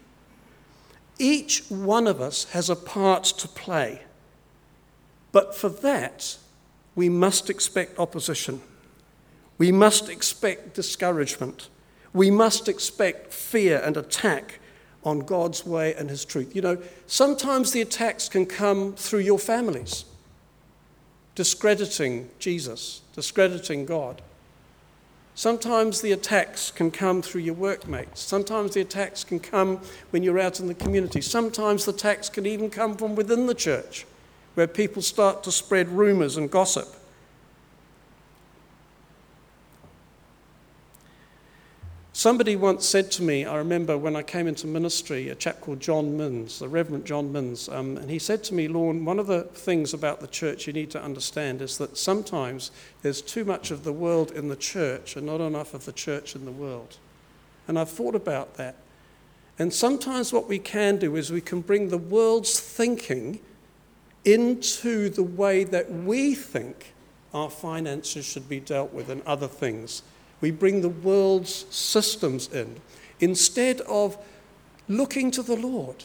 Each 1.19 1.69
one 1.69 2.07
of 2.07 2.21
us 2.21 2.45
has 2.51 2.71
a 2.71 2.77
part 2.77 3.25
to 3.25 3.49
play, 3.49 4.03
but 5.33 5.55
for 5.55 5.69
that, 5.69 6.37
we 7.01 7.09
must 7.09 7.49
expect 7.49 7.99
opposition. 7.99 8.61
We 9.57 9.73
must 9.73 10.11
expect 10.11 10.75
discouragement. 10.75 11.71
We 12.13 12.31
must 12.31 12.69
expect 12.69 13.33
fear 13.33 13.81
and 13.83 13.97
attack 13.97 14.61
on 15.03 15.21
God's 15.21 15.65
way 15.65 15.95
and 15.95 16.11
His 16.11 16.27
truth. 16.27 16.55
You 16.55 16.61
know, 16.61 16.79
sometimes 17.07 17.73
the 17.73 17.81
attacks 17.81 18.29
can 18.29 18.45
come 18.45 18.93
through 18.93 19.21
your 19.21 19.39
families, 19.39 20.05
discrediting 21.35 22.29
Jesus, 22.39 23.01
discrediting 23.15 23.87
God. 23.87 24.21
Sometimes 25.35 26.03
the 26.03 26.13
attacks 26.13 26.71
can 26.71 26.91
come 26.91 27.23
through 27.23 27.41
your 27.41 27.55
workmates. 27.55 28.21
Sometimes 28.21 28.75
the 28.75 28.83
attacks 28.83 29.25
can 29.25 29.41
come 29.41 29.81
when 30.11 30.23
you're 30.23 30.39
out 30.39 30.61
in 30.61 30.67
the 30.67 30.75
community. 30.75 31.23
Sometimes 31.23 31.87
the 31.87 31.93
attacks 31.93 32.29
can 32.29 32.45
even 32.45 32.69
come 32.69 32.95
from 32.95 33.15
within 33.15 33.47
the 33.47 33.55
church, 33.55 34.05
where 34.55 34.67
people 34.67 35.03
start 35.03 35.43
to 35.45 35.53
spread 35.53 35.89
rumours 35.89 36.37
and 36.37 36.51
gossip. 36.51 36.97
Somebody 42.21 42.55
once 42.55 42.85
said 42.85 43.11
to 43.13 43.23
me, 43.23 43.47
I 43.47 43.57
remember 43.57 43.97
when 43.97 44.15
I 44.15 44.23
came 44.23 44.47
into 44.47 44.67
ministry, 44.67 45.31
a 45.31 45.35
chap 45.35 45.63
called 45.63 45.81
John 45.81 46.19
Minns, 46.19 46.59
the 46.59 46.69
Reverend 46.69 47.07
John 47.07 47.33
Minns, 47.33 47.67
um, 47.71 47.97
and 47.97 48.11
he 48.11 48.19
said 48.19 48.45
to 48.45 48.55
me, 48.55 48.69
Lorne, 48.69 49.07
one 49.07 49.19
of 49.19 49.27
the 49.27 49.45
things 49.45 49.95
about 49.95 50.21
the 50.21 50.27
church 50.27 50.67
you 50.67 50.75
need 50.75 50.91
to 50.91 51.03
understand 51.03 51.63
is 51.63 51.79
that 51.79 51.97
sometimes 51.97 52.73
there's 53.01 53.23
too 53.23 53.47
much 53.47 53.71
of 53.71 53.85
the 53.85 53.93
world 53.93 54.33
in 54.33 54.49
the 54.49 54.57
church 54.57 55.17
and 55.17 55.25
not 55.25 55.41
enough 55.41 55.73
of 55.73 55.87
the 55.87 55.93
church 55.93 56.37
in 56.37 56.45
the 56.45 56.53
world. 56.53 56.99
And 57.67 57.79
I've 57.79 57.89
thought 57.89 58.15
about 58.15 58.59
that. 58.59 58.75
And 59.59 59.73
sometimes 59.73 60.31
what 60.31 60.47
we 60.47 60.59
can 60.59 60.99
do 60.99 61.17
is 61.17 61.33
we 61.33 61.41
can 61.41 61.63
bring 61.63 61.89
the 61.89 61.97
world's 61.97 62.61
thinking 62.61 63.41
into 64.25 65.09
the 65.09 65.23
way 65.23 65.65
that 65.65 65.91
we 65.91 66.35
think 66.35 66.93
our 67.33 67.51
finances 67.51 68.25
should 68.25 68.49
be 68.49 68.61
dealt 68.61 68.93
with 68.93 69.09
and 69.09 69.23
other 69.23 69.49
things. 69.49 70.03
We 70.41 70.51
bring 70.51 70.81
the 70.81 70.89
world's 70.89 71.67
systems 71.75 72.49
in 72.49 72.81
instead 73.21 73.81
of 73.83 74.17
looking 74.89 75.31
to 75.33 75.43
the 75.43 75.57
Lord. 75.57 76.05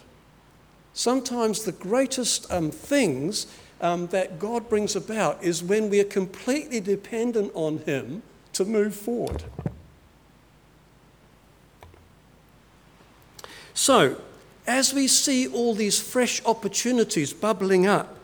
Sometimes 0.94 1.64
the 1.64 1.72
greatest 1.72 2.52
um, 2.52 2.72
things 2.72 3.48
um, 3.82 4.08
that 4.08 4.40
God 4.40 4.70
brings 4.70 4.96
about 4.96 5.44
is 5.44 5.64
when 5.64 5.90
we 5.90 6.00
are 6.00 6.06
completely 6.06 6.80
dependent 6.80 7.52
on 7.54 7.80
Him 7.80 8.22
to 8.54 8.64
move 8.64 8.96
forward. 8.96 9.44
So, 13.74 14.22
as 14.68 14.94
we 14.94 15.08
see 15.08 15.48
all 15.48 15.74
these 15.74 16.00
fresh 16.00 16.44
opportunities 16.46 17.34
bubbling 17.34 17.86
up, 17.86 18.18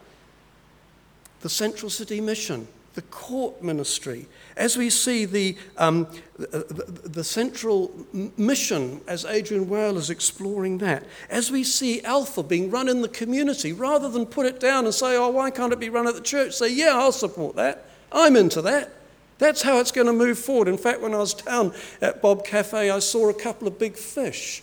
the 1.42 1.50
Central 1.50 1.90
City 1.90 2.22
Mission, 2.22 2.68
the 2.94 3.02
court 3.04 3.64
ministry, 3.64 4.28
as 4.58 4.76
we 4.76 4.90
see 4.90 5.26
the, 5.26 5.58
um, 5.78 6.08
the, 6.38 7.02
the, 7.06 7.24
central 7.24 7.92
mission, 8.38 9.00
as 9.08 9.24
Adrian 9.24 9.70
Whale 9.70 9.98
is 9.98 10.10
exploring 10.10 10.80
that, 10.80 11.06
as 11.30 11.50
we 11.50 11.64
see 11.64 12.02
Alpha 12.02 12.44
being 12.44 12.70
run 12.70 12.90
in 12.90 13.02
the 13.02 13.08
community, 13.08 13.72
rather 13.72 14.10
than 14.10 14.26
put 14.26 14.46
it 14.46 14.60
down 14.60 14.86
and 14.86 14.94
say, 14.94 15.16
oh, 15.16 15.30
why 15.30 15.50
can't 15.52 15.72
it 15.72 15.80
be 15.80 15.90
run 15.90 16.08
at 16.08 16.16
the 16.16 16.22
church? 16.22 16.54
Say, 16.54 16.74
yeah, 16.74 16.92
I'll 16.94 17.14
support 17.14 17.56
that. 17.56 17.86
I'm 18.12 18.36
into 18.36 18.62
that. 18.64 18.92
That's 19.38 19.62
how 19.62 19.80
it's 19.80 19.92
going 19.92 20.08
to 20.08 20.14
move 20.14 20.38
forward. 20.38 20.68
In 20.68 20.78
fact, 20.78 21.02
when 21.02 21.14
I 21.14 21.20
was 21.20 21.34
down 21.34 21.74
at 22.02 22.22
Bob 22.22 22.46
Cafe, 22.46 22.92
I 22.92 23.00
saw 23.00 23.30
a 23.30 23.34
couple 23.34 23.68
of 23.68 23.80
big 23.80 23.96
fish 23.96 24.62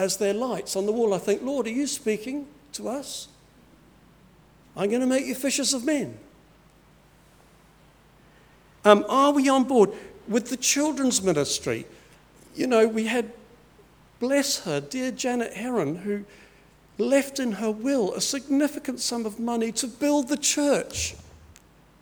as 0.00 0.16
their 0.16 0.32
lights 0.32 0.76
on 0.76 0.86
the 0.86 0.92
wall. 0.92 1.12
I 1.12 1.18
think, 1.18 1.42
Lord, 1.42 1.66
are 1.66 1.70
you 1.70 1.86
speaking 1.86 2.46
to 2.72 2.88
us? 2.88 3.28
I'm 4.74 4.88
going 4.88 5.02
to 5.02 5.06
make 5.06 5.26
you 5.26 5.34
fishers 5.34 5.74
of 5.74 5.84
men. 5.84 6.18
Um, 8.82 9.04
are 9.10 9.30
we 9.32 9.46
on 9.50 9.64
board 9.64 9.90
with 10.26 10.48
the 10.48 10.56
children's 10.56 11.22
ministry? 11.22 11.86
You 12.54 12.66
know, 12.66 12.88
we 12.88 13.04
had, 13.06 13.30
bless 14.20 14.60
her, 14.60 14.80
dear 14.80 15.10
Janet 15.10 15.52
Heron, 15.52 15.96
who 15.96 16.24
left 16.96 17.38
in 17.38 17.52
her 17.52 17.70
will 17.70 18.14
a 18.14 18.22
significant 18.22 19.00
sum 19.00 19.26
of 19.26 19.38
money 19.38 19.70
to 19.72 19.86
build 19.86 20.28
the 20.28 20.36
church 20.38 21.14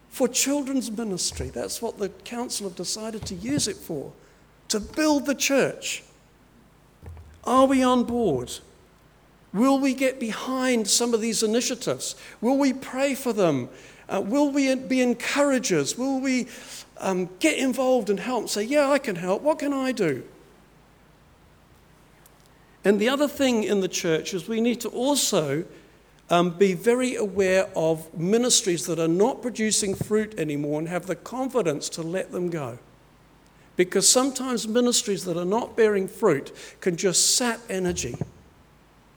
for 0.09 0.28
children's 0.28 0.90
ministry. 0.90 1.49
That's 1.49 1.83
what 1.83 1.99
the 1.99 2.11
council 2.11 2.69
have 2.69 2.76
decided 2.76 3.26
to 3.26 3.35
use 3.35 3.67
it 3.67 3.76
for, 3.76 4.12
to 4.69 4.78
build 4.78 5.26
the 5.26 5.35
church. 5.35 6.05
Are 7.49 7.64
we 7.64 7.83
on 7.83 8.05
board? 8.05 8.52
Will 9.55 9.78
we 9.78 9.95
get 9.95 10.21
behind 10.21 10.87
some 10.87 11.14
of 11.14 11.23
these 11.23 11.43
initiatives? 11.43 12.14
Will 12.43 12.59
we 12.59 12.75
pray 12.75 13.14
for 13.14 13.33
them? 13.33 13.71
Uh, 14.07 14.21
will 14.21 14.50
we 14.50 14.75
be 14.75 15.00
encouragers? 15.00 15.97
Will 15.97 16.21
we 16.21 16.47
um, 16.99 17.31
get 17.38 17.57
involved 17.57 18.11
and 18.11 18.21
help? 18.21 18.50
Say, 18.50 18.64
yeah, 18.64 18.90
I 18.90 18.99
can 18.99 19.17
help. 19.17 19.40
What 19.40 19.61
can 19.61 19.73
I 19.73 19.93
do? 19.93 20.25
And 22.85 23.00
the 23.00 23.09
other 23.09 23.26
thing 23.26 23.64
in 23.64 23.81
the 23.81 23.88
church 23.88 24.35
is 24.35 24.47
we 24.47 24.61
need 24.61 24.83
to 24.83 24.90
also 24.90 25.64
um, 26.28 26.50
be 26.50 26.75
very 26.75 27.14
aware 27.14 27.71
of 27.75 28.12
ministries 28.14 28.85
that 28.85 28.99
are 28.99 29.09
not 29.09 29.40
producing 29.40 29.95
fruit 29.95 30.38
anymore 30.38 30.81
and 30.81 30.88
have 30.90 31.07
the 31.07 31.17
confidence 31.17 31.88
to 31.90 32.02
let 32.02 32.31
them 32.31 32.50
go. 32.50 32.78
Because 33.78 34.08
sometimes 34.08 34.66
ministries 34.66 35.25
that 35.25 35.37
are 35.37 35.44
not 35.44 35.76
bearing 35.76 36.08
fruit 36.08 36.52
can 36.80 36.97
just 36.97 37.37
sap 37.37 37.61
energy, 37.70 38.16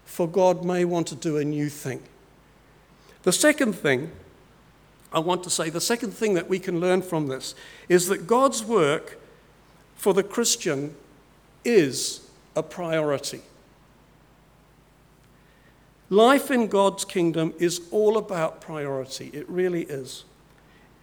for 0.06 0.28
God 0.28 0.64
may 0.64 0.86
want 0.86 1.08
to 1.08 1.16
do 1.16 1.38
a 1.38 1.44
new 1.44 1.68
thing. 1.68 2.04
The 3.24 3.34
second 3.34 3.74
thing 3.74 4.12
I 5.12 5.18
want 5.18 5.44
to 5.46 5.50
say, 5.50 5.72
the 5.72 5.82
second 5.82 6.12
thing 6.12 6.36
that 6.36 6.48
we 6.48 6.60
can 6.60 6.80
learn 6.80 7.02
from 7.02 7.26
this 7.26 7.56
is 7.90 8.08
that 8.10 8.28
God's 8.28 8.64
work 8.64 9.20
for 9.96 10.14
the 10.14 10.22
Christian 10.22 10.96
is 11.66 12.30
a 12.56 12.62
priority. 12.62 13.42
Life 16.12 16.52
in 16.52 16.68
God's 16.68 17.04
kingdom 17.04 17.56
is 17.58 17.82
all 17.90 18.16
about 18.16 18.62
priority. 18.62 19.32
It 19.34 19.50
really 19.50 19.86
is. 19.86 20.24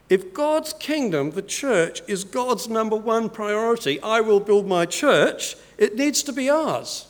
If 0.09 0.33
God's 0.33 0.73
kingdom, 0.73 1.33
the 1.33 1.43
church, 1.43 2.03
is 2.07 2.25
God's 2.25 2.69
number 2.69 2.97
one 2.97 3.29
priority, 3.29 4.00
I 4.00 4.21
will 4.21 4.41
build 4.41 4.67
my 4.67 4.87
church, 4.87 5.57
it 5.77 5.97
needs 5.97 6.23
to 6.25 6.33
be 6.33 6.49
ours. 6.49 7.07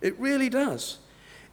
It 0.00 0.18
really 0.18 0.48
does. 0.48 0.98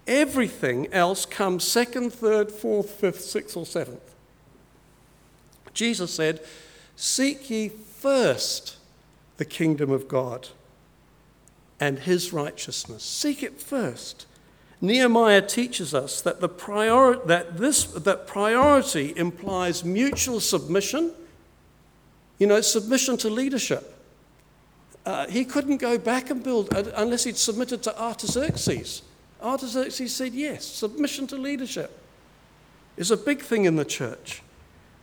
Everything 0.07 0.91
else 0.91 1.25
comes 1.25 1.63
second, 1.63 2.11
third, 2.11 2.51
fourth, 2.51 2.89
fifth, 2.89 3.21
sixth, 3.21 3.55
or 3.55 3.65
seventh. 3.65 4.15
Jesus 5.73 6.11
said, 6.11 6.41
Seek 6.95 7.49
ye 7.49 7.69
first 7.69 8.77
the 9.37 9.45
kingdom 9.45 9.91
of 9.91 10.07
God 10.07 10.49
and 11.79 11.99
his 11.99 12.33
righteousness. 12.33 13.03
Seek 13.03 13.43
it 13.43 13.61
first. 13.61 14.25
Nehemiah 14.81 15.41
teaches 15.41 15.93
us 15.93 16.21
that, 16.21 16.39
the 16.39 16.47
prior, 16.47 17.17
that, 17.25 17.57
this, 17.57 17.85
that 17.85 18.27
priority 18.27 19.13
implies 19.17 19.83
mutual 19.83 20.39
submission, 20.39 21.11
you 22.37 22.47
know, 22.47 22.61
submission 22.61 23.17
to 23.17 23.29
leadership. 23.29 23.95
Uh, 25.05 25.27
he 25.27 25.43
couldn't 25.43 25.77
go 25.77 25.97
back 25.97 26.29
and 26.29 26.43
build 26.43 26.73
uh, 26.73 26.83
unless 26.95 27.25
he'd 27.25 27.37
submitted 27.37 27.83
to 27.83 28.01
Artaxerxes. 28.01 29.01
Artaxerxes 29.41 30.15
said 30.15 30.33
yes, 30.33 30.65
submission 30.65 31.27
to 31.27 31.35
leadership 31.35 31.91
is 32.95 33.11
a 33.11 33.17
big 33.17 33.41
thing 33.41 33.65
in 33.65 33.75
the 33.75 33.85
church. 33.85 34.41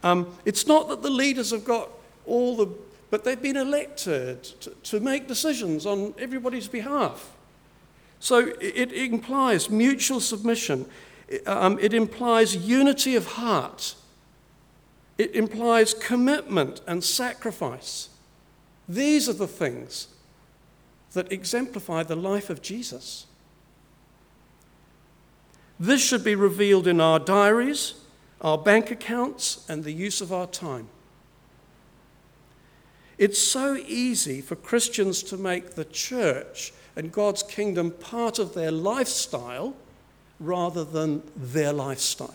Um, 0.02 0.36
it's 0.44 0.66
not 0.66 0.88
that 0.88 1.02
the 1.02 1.10
leaders 1.10 1.50
have 1.50 1.64
got 1.64 1.90
all 2.26 2.56
the, 2.56 2.66
but 3.10 3.24
they've 3.24 3.40
been 3.40 3.56
elected 3.56 4.42
to, 4.44 4.70
to 4.70 5.00
make 5.00 5.26
decisions 5.28 5.86
on 5.86 6.14
everybody's 6.18 6.68
behalf. 6.68 7.35
So 8.18 8.52
it, 8.60 8.92
implies 8.92 9.70
mutual 9.70 10.20
submission, 10.20 10.86
um, 11.46 11.78
it 11.80 11.92
implies 11.92 12.56
unity 12.56 13.14
of 13.14 13.26
heart, 13.32 13.94
it 15.18 15.34
implies 15.34 15.94
commitment 15.94 16.80
and 16.86 17.04
sacrifice. 17.04 18.08
These 18.88 19.28
are 19.28 19.34
the 19.34 19.46
things 19.46 20.08
that 21.12 21.32
exemplify 21.32 22.02
the 22.02 22.16
life 22.16 22.50
of 22.50 22.62
Jesus. 22.62 23.26
This 25.78 26.02
should 26.02 26.24
be 26.24 26.34
revealed 26.34 26.86
in 26.86 27.00
our 27.00 27.18
diaries, 27.18 27.94
our 28.40 28.56
bank 28.56 28.90
accounts, 28.90 29.64
and 29.68 29.84
the 29.84 29.92
use 29.92 30.20
of 30.20 30.32
our 30.32 30.46
time. 30.46 30.88
It's 33.18 33.40
so 33.40 33.76
easy 33.76 34.40
for 34.40 34.56
Christians 34.56 35.22
to 35.24 35.36
make 35.36 35.74
the 35.74 35.84
church 35.84 36.72
and 36.96 37.12
God's 37.12 37.42
kingdom 37.42 37.90
part 37.90 38.38
of 38.38 38.54
their 38.54 38.72
lifestyle 38.72 39.76
rather 40.40 40.84
than 40.84 41.22
their 41.36 41.72
lifestyle. 41.72 42.34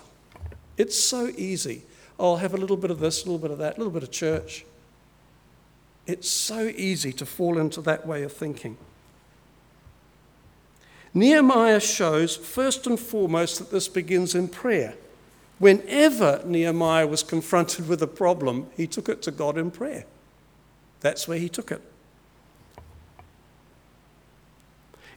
It's 0.77 0.97
so 0.97 1.31
easy. 1.35 1.83
Oh, 2.19 2.31
I'll 2.31 2.37
have 2.37 2.53
a 2.53 2.57
little 2.57 2.77
bit 2.77 2.91
of 2.91 2.99
this, 2.99 3.23
a 3.23 3.25
little 3.25 3.39
bit 3.39 3.51
of 3.51 3.57
that, 3.57 3.75
a 3.75 3.77
little 3.77 3.91
bit 3.91 4.03
of 4.03 4.11
church. 4.11 4.65
It's 6.07 6.29
so 6.29 6.71
easy 6.75 7.11
to 7.13 7.25
fall 7.25 7.57
into 7.57 7.81
that 7.81 8.07
way 8.07 8.23
of 8.23 8.33
thinking. 8.33 8.77
Nehemiah 11.13 11.79
shows, 11.79 12.35
first 12.35 12.87
and 12.87 12.99
foremost, 12.99 13.59
that 13.59 13.71
this 13.71 13.87
begins 13.87 14.33
in 14.33 14.47
prayer. 14.47 14.95
Whenever 15.59 16.41
Nehemiah 16.45 17.05
was 17.05 17.21
confronted 17.21 17.87
with 17.87 18.01
a 18.01 18.07
problem, 18.07 18.67
he 18.75 18.87
took 18.87 19.09
it 19.09 19.21
to 19.23 19.31
God 19.31 19.57
in 19.57 19.69
prayer. 19.69 20.05
That's 21.01 21.27
where 21.27 21.37
he 21.37 21.49
took 21.49 21.71
it. 21.71 21.81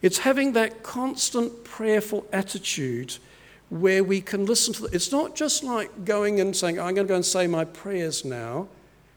It's 0.04 0.18
having 0.18 0.52
that 0.52 0.82
constant 0.82 1.64
prayerful 1.64 2.26
attitude 2.30 3.16
where 3.70 4.04
we 4.04 4.20
can 4.20 4.44
listen 4.44 4.74
to 4.74 4.82
the, 4.82 4.88
it's 4.88 5.10
not 5.10 5.34
just 5.34 5.64
like 5.64 6.04
going 6.04 6.40
and 6.40 6.54
saying 6.54 6.78
i'm 6.78 6.94
going 6.94 7.06
to 7.06 7.10
go 7.10 7.14
and 7.14 7.24
say 7.24 7.46
my 7.46 7.64
prayers 7.64 8.22
now 8.22 8.68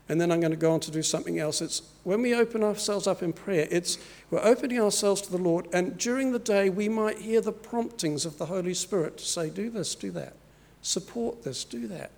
and 0.08 0.22
then 0.22 0.32
i'm 0.32 0.40
going 0.40 0.54
to 0.54 0.56
go 0.58 0.72
on 0.72 0.80
to 0.80 0.90
do 0.90 1.04
something 1.04 1.40
else. 1.40 1.62
It's 1.62 1.82
when 2.06 2.22
we 2.22 2.34
open 2.34 2.64
ourselves 2.64 3.06
up 3.06 3.22
in 3.22 3.34
prayer 3.34 3.68
it's 3.70 3.98
we're 4.32 4.40
opening 4.42 4.80
ourselves 4.80 5.20
to 5.24 5.30
the 5.30 5.38
lord 5.38 5.68
and 5.74 5.98
during 5.98 6.32
the 6.32 6.40
day 6.40 6.70
we 6.70 6.88
might 6.88 7.18
hear 7.18 7.42
the 7.42 7.52
promptings 7.52 8.26
of 8.26 8.38
the 8.38 8.46
holy 8.46 8.74
spirit 8.74 9.18
to 9.18 9.26
say 9.26 9.50
do 9.50 9.70
this 9.70 9.94
do 9.94 10.10
that. 10.12 10.38
Support 10.82 11.44
this 11.44 11.66
do 11.66 11.86
that. 11.90 12.12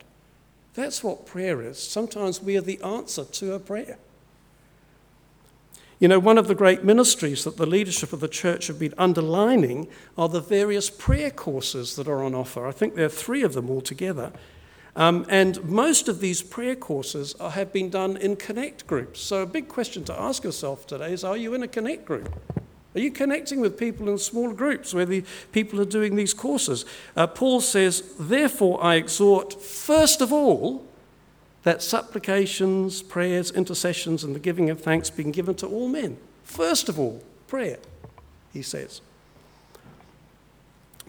That's 0.75 1.03
what 1.03 1.25
prayer 1.25 1.63
is. 1.63 1.79
Sometimes 1.79 2.39
we 2.39 2.55
are 2.55 2.61
the 2.61 2.79
answer 2.83 3.25
to 3.25 3.53
a 3.53 3.59
prayer 3.59 3.97
you 5.99 6.07
know, 6.07 6.19
one 6.19 6.37
of 6.37 6.47
the 6.47 6.55
great 6.55 6.83
ministries 6.83 7.43
that 7.43 7.57
the 7.57 7.65
leadership 7.65 8.13
of 8.13 8.21
the 8.21 8.29
church 8.29 8.67
have 8.67 8.79
been 8.79 8.93
underlining 8.97 9.87
are 10.17 10.29
the 10.29 10.39
various 10.39 10.89
prayer 10.89 11.29
courses 11.29 11.97
that 11.97 12.07
are 12.07 12.23
on 12.23 12.33
offer. 12.33 12.65
I 12.65 12.71
think 12.71 12.95
there 12.95 13.05
are 13.05 13.09
three 13.09 13.43
of 13.43 13.53
them 13.53 13.69
altogether. 13.69 14.31
Um, 14.95 15.25
and 15.29 15.63
most 15.63 16.07
of 16.07 16.19
these 16.19 16.41
prayer 16.41 16.75
courses 16.75 17.35
are, 17.35 17.51
have 17.51 17.73
been 17.73 17.89
done 17.89 18.17
in 18.17 18.37
connect 18.37 18.87
groups. 18.87 19.19
So, 19.21 19.41
a 19.41 19.45
big 19.45 19.67
question 19.67 20.03
to 20.05 20.19
ask 20.19 20.43
yourself 20.43 20.87
today 20.87 21.13
is 21.13 21.23
Are 21.23 21.37
you 21.37 21.53
in 21.53 21.63
a 21.63 21.67
connect 21.67 22.05
group? 22.05 22.33
Are 22.95 22.99
you 22.99 23.11
connecting 23.11 23.61
with 23.61 23.77
people 23.77 24.09
in 24.09 24.17
small 24.17 24.51
groups 24.51 24.93
where 24.93 25.05
the 25.05 25.23
people 25.51 25.79
are 25.79 25.85
doing 25.85 26.15
these 26.15 26.33
courses? 26.33 26.85
Uh, 27.15 27.27
Paul 27.27 27.61
says, 27.61 28.15
Therefore, 28.19 28.83
I 28.83 28.95
exhort, 28.95 29.61
first 29.61 30.21
of 30.21 30.33
all, 30.33 30.88
that 31.69 31.83
supplications, 31.83 33.03
prayers, 33.03 33.51
intercessions, 33.51 34.23
and 34.23 34.33
the 34.33 34.39
giving 34.39 34.71
of 34.71 34.81
thanks 34.81 35.11
be 35.11 35.23
given 35.25 35.53
to 35.53 35.67
all 35.67 35.87
men. 35.87 36.17
First 36.43 36.89
of 36.89 36.99
all, 36.99 37.21
prayer, 37.45 37.77
he 38.51 38.63
says. 38.63 39.01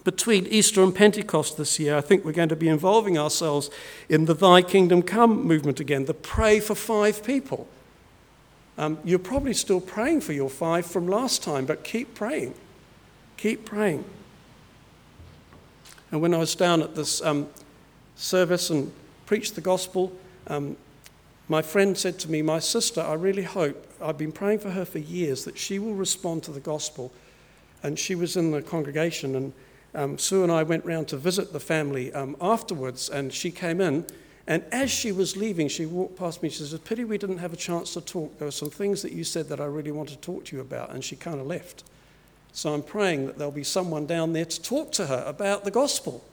Between 0.04 0.46
Easter 0.48 0.82
and 0.82 0.94
Pentecost 0.94 1.56
this 1.56 1.80
year, 1.80 1.96
I 1.96 2.02
think 2.02 2.26
we're 2.26 2.32
going 2.32 2.50
to 2.50 2.56
be 2.56 2.68
involving 2.68 3.16
ourselves 3.16 3.70
in 4.10 4.26
the 4.26 4.34
Thy 4.34 4.60
Kingdom 4.60 5.00
Come 5.00 5.46
movement 5.46 5.80
again, 5.80 6.04
the 6.04 6.12
pray 6.12 6.60
for 6.60 6.74
five 6.74 7.24
people. 7.24 7.66
Um, 8.76 8.98
you're 9.02 9.18
probably 9.18 9.54
still 9.54 9.80
praying 9.80 10.20
for 10.20 10.34
your 10.34 10.50
five 10.50 10.84
from 10.84 11.08
last 11.08 11.42
time, 11.42 11.64
but 11.64 11.84
keep 11.84 12.14
praying. 12.14 12.52
Keep 13.38 13.64
praying. 13.64 14.04
And 16.12 16.20
when 16.20 16.34
I 16.34 16.36
was 16.36 16.54
down 16.54 16.82
at 16.82 16.94
this 16.94 17.22
um, 17.22 17.48
service 18.14 18.68
and 18.68 18.92
preached 19.24 19.54
the 19.54 19.62
gospel, 19.62 20.12
Um, 20.50 20.76
my 21.48 21.62
friend 21.62 21.96
said 21.96 22.18
to 22.20 22.30
me, 22.30 22.42
My 22.42 22.58
sister, 22.58 23.00
I 23.00 23.14
really 23.14 23.44
hope, 23.44 23.86
I've 24.02 24.18
been 24.18 24.32
praying 24.32 24.58
for 24.58 24.70
her 24.70 24.84
for 24.84 24.98
years, 24.98 25.44
that 25.44 25.56
she 25.56 25.78
will 25.78 25.94
respond 25.94 26.42
to 26.44 26.50
the 26.50 26.60
gospel. 26.60 27.12
And 27.82 27.98
she 27.98 28.14
was 28.14 28.36
in 28.36 28.50
the 28.50 28.60
congregation, 28.60 29.34
and 29.34 29.52
um, 29.94 30.18
Sue 30.18 30.42
and 30.42 30.52
I 30.52 30.64
went 30.64 30.84
round 30.84 31.08
to 31.08 31.16
visit 31.16 31.52
the 31.52 31.60
family 31.60 32.12
um, 32.12 32.36
afterwards, 32.40 33.08
and 33.08 33.32
she 33.32 33.50
came 33.50 33.80
in. 33.80 34.04
And 34.46 34.64
as 34.72 34.90
she 34.90 35.12
was 35.12 35.36
leaving, 35.36 35.68
she 35.68 35.86
walked 35.86 36.18
past 36.18 36.42
me. 36.42 36.50
She 36.50 36.64
says, 36.64 36.78
Pity 36.80 37.04
we 37.04 37.16
didn't 37.16 37.38
have 37.38 37.52
a 37.52 37.56
chance 37.56 37.94
to 37.94 38.00
talk. 38.00 38.36
There 38.38 38.46
were 38.46 38.52
some 38.52 38.70
things 38.70 39.02
that 39.02 39.12
you 39.12 39.22
said 39.22 39.48
that 39.48 39.60
I 39.60 39.66
really 39.66 39.92
want 39.92 40.08
to 40.08 40.16
talk 40.18 40.46
to 40.46 40.56
you 40.56 40.60
about. 40.60 40.90
And 40.90 41.04
she 41.04 41.14
kind 41.14 41.40
of 41.40 41.46
left. 41.46 41.84
So 42.52 42.74
I'm 42.74 42.82
praying 42.82 43.26
that 43.26 43.38
there'll 43.38 43.52
be 43.52 43.64
someone 43.64 44.06
down 44.06 44.32
there 44.32 44.44
to 44.44 44.62
talk 44.62 44.90
to 44.92 45.06
her 45.06 45.22
about 45.24 45.64
the 45.64 45.70
gospel. 45.70 46.24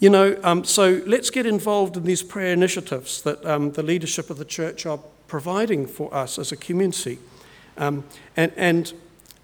You 0.00 0.08
know, 0.08 0.40
um, 0.42 0.64
so 0.64 1.02
let's 1.06 1.28
get 1.28 1.44
involved 1.44 1.94
in 1.94 2.04
these 2.04 2.22
prayer 2.22 2.54
initiatives 2.54 3.20
that 3.20 3.44
um, 3.44 3.72
the 3.72 3.82
leadership 3.82 4.30
of 4.30 4.38
the 4.38 4.46
church 4.46 4.86
are 4.86 4.98
providing 5.28 5.86
for 5.86 6.12
us 6.14 6.38
as 6.38 6.50
a 6.50 6.56
community. 6.56 7.18
Um, 7.76 8.04
and, 8.34 8.50
and 8.56 8.94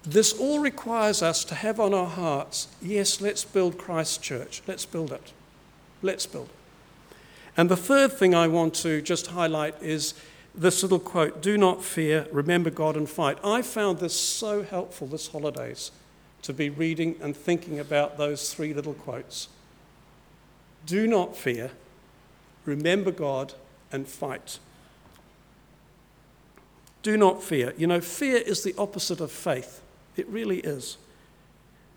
this 0.03 0.33
all 0.33 0.59
requires 0.59 1.21
us 1.21 1.43
to 1.45 1.55
have 1.55 1.79
on 1.79 1.93
our 1.93 2.07
hearts 2.07 2.69
yes, 2.81 3.21
let's 3.21 3.45
build 3.45 3.77
Christ 3.77 4.23
Church. 4.23 4.63
Let's 4.65 4.83
build 4.83 5.11
it. 5.11 5.31
Let's 6.01 6.25
build 6.25 6.47
it. 6.47 7.15
And 7.55 7.69
the 7.69 7.77
third 7.77 8.13
thing 8.13 8.33
I 8.33 8.47
want 8.47 8.73
to 8.75 8.99
just 8.99 9.27
highlight 9.27 9.75
is 9.79 10.15
this 10.55 10.81
little 10.81 10.99
quote 10.99 11.39
Do 11.39 11.55
not 11.55 11.83
fear, 11.83 12.25
remember 12.31 12.71
God 12.71 12.97
and 12.97 13.07
fight. 13.07 13.37
I 13.43 13.61
found 13.61 13.99
this 13.99 14.19
so 14.19 14.63
helpful 14.63 15.05
this 15.05 15.27
holidays 15.27 15.91
to 16.41 16.51
be 16.51 16.71
reading 16.71 17.15
and 17.21 17.37
thinking 17.37 17.79
about 17.79 18.17
those 18.17 18.51
three 18.51 18.73
little 18.73 18.95
quotes. 18.95 19.49
Do 20.87 21.05
not 21.05 21.35
fear, 21.35 21.71
remember 22.65 23.11
God, 23.11 23.53
and 23.91 24.07
fight. 24.07 24.57
Do 27.03 27.17
not 27.17 27.43
fear. 27.43 27.73
You 27.77 27.87
know, 27.87 27.99
fear 27.99 28.37
is 28.37 28.63
the 28.63 28.73
opposite 28.77 29.19
of 29.19 29.31
faith. 29.31 29.81
It 30.15 30.27
really 30.29 30.59
is. 30.59 30.97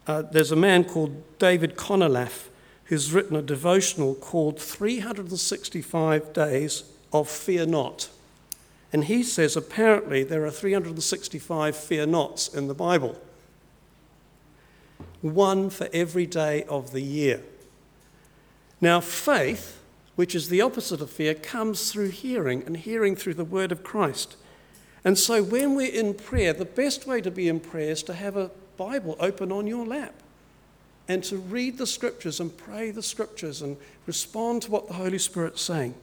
Uh, 0.07 0.23
there's 0.23 0.51
a 0.51 0.57
man 0.57 0.85
called 0.85 1.39
David 1.39 1.77
Conolaph 1.77 2.49
who's 2.87 3.13
written 3.13 3.37
a 3.37 3.43
devotional 3.43 4.17
called 4.17 4.59
365 4.61 6.33
Days 6.33 6.83
of 7.13 7.29
Fear 7.29 7.67
Not. 7.67 8.09
And 8.93 9.05
he 9.05 9.23
says 9.23 9.57
apparently 9.57 10.25
there 10.25 10.45
are 10.45 10.51
365 10.51 11.77
fear 11.77 12.07
nots 12.07 12.49
in 12.49 12.67
the 12.67 12.75
Bible, 12.75 13.17
one 15.21 15.71
for 15.71 15.89
every 15.93 16.27
day 16.27 16.65
of 16.65 16.91
the 16.91 17.03
year. 17.03 17.41
Now, 18.81 19.01
faith, 19.01 19.81
which 20.17 20.35
is 20.35 20.49
the 20.49 20.61
opposite 20.61 21.01
of 21.01 21.11
fear, 21.11 21.35
comes 21.35 21.93
through 21.93 22.11
hearing, 22.11 22.63
and 22.65 22.77
hearing 22.77 23.15
through 23.15 23.35
the 23.35 23.45
word 23.45 23.73
of 23.73 23.85
Christ. 23.85 24.37
And 25.05 25.19
so, 25.19 25.43
when 25.43 25.75
we're 25.75 25.93
in 25.93 26.15
prayer, 26.15 26.53
the 26.53 26.65
best 26.65 27.07
way 27.07 27.21
to 27.21 27.31
be 27.31 27.49
in 27.49 27.61
prayer 27.61 27.91
is 27.91 28.03
to 28.05 28.15
have 28.15 28.37
a 28.37 28.51
Bible 28.77 29.17
open 29.21 29.53
on 29.53 29.67
your 29.67 29.87
lap 29.87 30.15
and 31.09 31.25
to 31.25 31.37
read 31.37 31.77
the 31.77 31.87
scriptures 31.87 32.41
and 32.41 32.57
pray 32.57 32.91
the 32.91 33.03
scriptures 33.03 33.63
and 33.63 33.77
respond 34.07 34.63
to 34.63 34.71
what 34.71 34.87
the 34.87 34.95
Holy 34.95 35.19
Spirit's 35.19 35.61
saying. 35.61 35.95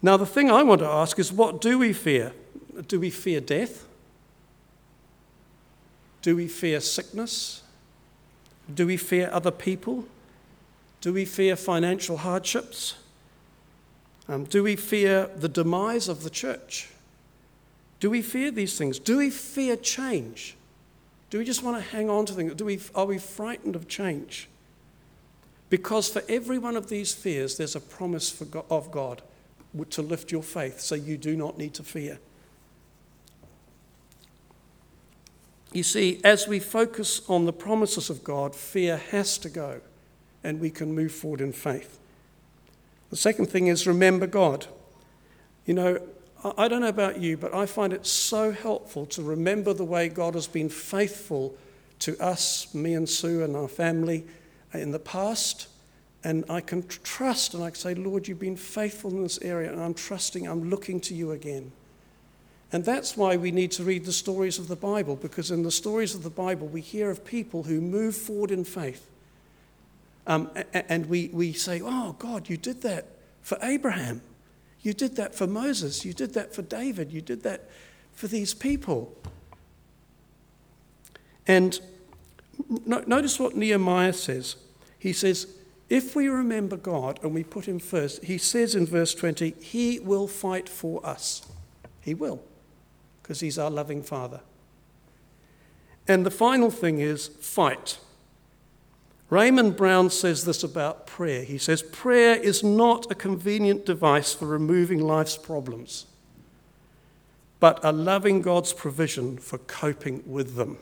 Now, 0.00 0.16
the 0.16 0.26
thing 0.26 0.50
I 0.50 0.62
want 0.62 0.80
to 0.80 0.86
ask 0.86 1.18
is 1.18 1.32
what 1.32 1.60
do 1.60 1.78
we 1.78 1.92
fear? 1.92 2.32
Do 2.88 2.98
we 2.98 3.10
fear 3.10 3.40
death? 3.40 3.86
Do 6.22 6.36
we 6.36 6.48
fear 6.48 6.80
sickness? 6.80 7.62
Do 8.72 8.86
we 8.86 8.96
fear 8.96 9.28
other 9.32 9.50
people? 9.50 10.06
Do 11.02 11.12
we 11.12 11.24
fear 11.24 11.56
financial 11.56 12.16
hardships? 12.16 12.94
Um, 14.28 14.44
do 14.44 14.62
we 14.62 14.76
fear 14.76 15.28
the 15.36 15.48
demise 15.48 16.08
of 16.08 16.22
the 16.22 16.30
church? 16.30 16.88
Do 17.98 18.08
we 18.08 18.22
fear 18.22 18.52
these 18.52 18.78
things? 18.78 18.98
Do 19.00 19.18
we 19.18 19.28
fear 19.28 19.76
change? 19.76 20.56
Do 21.28 21.38
we 21.38 21.44
just 21.44 21.62
want 21.62 21.76
to 21.76 21.90
hang 21.90 22.08
on 22.08 22.24
to 22.26 22.32
things? 22.32 22.54
Do 22.54 22.64
we, 22.64 22.80
are 22.94 23.04
we 23.04 23.18
frightened 23.18 23.74
of 23.74 23.88
change? 23.88 24.48
Because 25.70 26.08
for 26.08 26.22
every 26.28 26.58
one 26.58 26.76
of 26.76 26.88
these 26.88 27.12
fears, 27.12 27.56
there's 27.56 27.74
a 27.74 27.80
promise 27.80 28.30
God, 28.32 28.64
of 28.70 28.92
God 28.92 29.22
to 29.90 30.02
lift 30.02 30.30
your 30.30 30.42
faith 30.42 30.78
so 30.78 30.94
you 30.94 31.16
do 31.16 31.36
not 31.36 31.58
need 31.58 31.74
to 31.74 31.82
fear. 31.82 32.20
You 35.72 35.82
see, 35.82 36.20
as 36.22 36.46
we 36.46 36.60
focus 36.60 37.22
on 37.28 37.46
the 37.46 37.52
promises 37.52 38.08
of 38.08 38.22
God, 38.22 38.54
fear 38.54 38.98
has 38.98 39.36
to 39.38 39.48
go 39.48 39.80
and 40.44 40.60
we 40.60 40.70
can 40.70 40.94
move 40.94 41.12
forward 41.12 41.40
in 41.40 41.52
faith. 41.52 41.98
The 43.10 43.16
second 43.16 43.46
thing 43.46 43.66
is 43.66 43.86
remember 43.86 44.26
God. 44.26 44.66
You 45.66 45.74
know, 45.74 46.00
I 46.56 46.66
don't 46.66 46.80
know 46.80 46.88
about 46.88 47.20
you, 47.20 47.36
but 47.36 47.54
I 47.54 47.66
find 47.66 47.92
it 47.92 48.06
so 48.06 48.50
helpful 48.50 49.06
to 49.06 49.22
remember 49.22 49.72
the 49.72 49.84
way 49.84 50.08
God 50.08 50.34
has 50.34 50.48
been 50.48 50.68
faithful 50.68 51.54
to 52.00 52.18
us, 52.18 52.74
me 52.74 52.94
and 52.94 53.08
Sue 53.08 53.44
and 53.44 53.54
our 53.54 53.68
family 53.68 54.24
uh, 54.74 54.78
in 54.78 54.90
the 54.90 54.98
past. 54.98 55.68
And 56.24 56.44
I 56.48 56.60
can 56.60 56.86
trust 56.88 57.54
and 57.54 57.62
I 57.62 57.70
can 57.70 57.76
say, 57.76 57.94
Lord, 57.94 58.26
you've 58.26 58.40
been 58.40 58.56
faithful 58.56 59.10
in 59.10 59.22
this 59.22 59.40
area, 59.42 59.70
and 59.70 59.80
I'm 59.80 59.94
trusting, 59.94 60.48
I'm 60.48 60.68
looking 60.68 61.00
to 61.02 61.14
you 61.14 61.30
again. 61.30 61.70
And 62.72 62.84
that's 62.84 63.16
why 63.16 63.36
we 63.36 63.50
need 63.50 63.70
to 63.72 63.84
read 63.84 64.04
the 64.04 64.12
stories 64.12 64.58
of 64.58 64.66
the 64.66 64.76
Bible, 64.76 65.14
because 65.14 65.50
in 65.50 65.62
the 65.62 65.70
stories 65.70 66.14
of 66.14 66.22
the 66.22 66.30
Bible, 66.30 66.66
we 66.66 66.80
hear 66.80 67.10
of 67.10 67.24
people 67.24 67.64
who 67.64 67.80
move 67.80 68.16
forward 68.16 68.50
in 68.50 68.64
faith 68.64 69.06
um, 70.26 70.50
and 70.72 71.06
we, 71.06 71.30
we 71.32 71.52
say, 71.52 71.80
oh, 71.82 72.14
God, 72.18 72.48
you 72.48 72.56
did 72.56 72.82
that 72.82 73.06
for 73.42 73.58
Abraham. 73.62 74.22
You 74.80 74.92
did 74.92 75.16
that 75.16 75.34
for 75.34 75.46
Moses. 75.46 76.04
You 76.04 76.12
did 76.12 76.34
that 76.34 76.54
for 76.54 76.62
David. 76.62 77.12
You 77.12 77.20
did 77.20 77.42
that 77.42 77.68
for 78.12 78.26
these 78.26 78.54
people. 78.54 79.16
And 81.46 81.80
no, 82.86 83.02
notice 83.06 83.38
what 83.38 83.56
Nehemiah 83.56 84.12
says. 84.12 84.56
He 84.98 85.12
says, 85.12 85.46
if 85.88 86.16
we 86.16 86.28
remember 86.28 86.76
God 86.76 87.20
and 87.22 87.34
we 87.34 87.44
put 87.44 87.66
him 87.66 87.78
first, 87.78 88.24
he 88.24 88.38
says 88.38 88.74
in 88.74 88.86
verse 88.86 89.14
20, 89.14 89.54
he 89.60 89.98
will 89.98 90.28
fight 90.28 90.68
for 90.68 91.04
us. 91.04 91.42
He 92.00 92.14
will, 92.14 92.42
because 93.22 93.40
he's 93.40 93.58
our 93.58 93.70
loving 93.70 94.02
Father. 94.02 94.40
And 96.08 96.26
the 96.26 96.30
final 96.30 96.70
thing 96.70 96.98
is 96.98 97.28
fight. 97.28 97.98
Raymond 99.32 99.78
Brown 99.78 100.10
says 100.10 100.44
this 100.44 100.62
about 100.62 101.06
prayer. 101.06 101.42
He 101.42 101.56
says, 101.56 101.80
Prayer 101.80 102.36
is 102.36 102.62
not 102.62 103.10
a 103.10 103.14
convenient 103.14 103.86
device 103.86 104.34
for 104.34 104.44
removing 104.44 105.00
life's 105.00 105.38
problems, 105.38 106.04
but 107.58 107.82
a 107.82 107.92
loving 107.92 108.42
God's 108.42 108.74
provision 108.74 109.38
for 109.38 109.56
coping 109.56 110.22
with 110.26 110.56
them. 110.56 110.76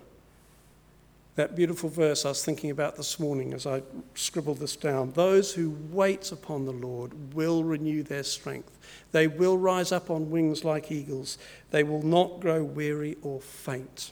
That 1.36 1.54
beautiful 1.54 1.90
verse 1.90 2.24
I 2.24 2.30
was 2.30 2.44
thinking 2.44 2.72
about 2.72 2.96
this 2.96 3.20
morning 3.20 3.54
as 3.54 3.68
I 3.68 3.82
scribbled 4.16 4.58
this 4.58 4.74
down. 4.74 5.12
Those 5.12 5.54
who 5.54 5.78
wait 5.92 6.32
upon 6.32 6.64
the 6.64 6.72
Lord 6.72 7.32
will 7.32 7.62
renew 7.62 8.02
their 8.02 8.24
strength. 8.24 8.76
They 9.12 9.28
will 9.28 9.58
rise 9.58 9.92
up 9.92 10.10
on 10.10 10.28
wings 10.28 10.64
like 10.64 10.90
eagles. 10.90 11.38
They 11.70 11.84
will 11.84 12.02
not 12.02 12.40
grow 12.40 12.64
weary 12.64 13.16
or 13.22 13.40
faint. 13.40 14.10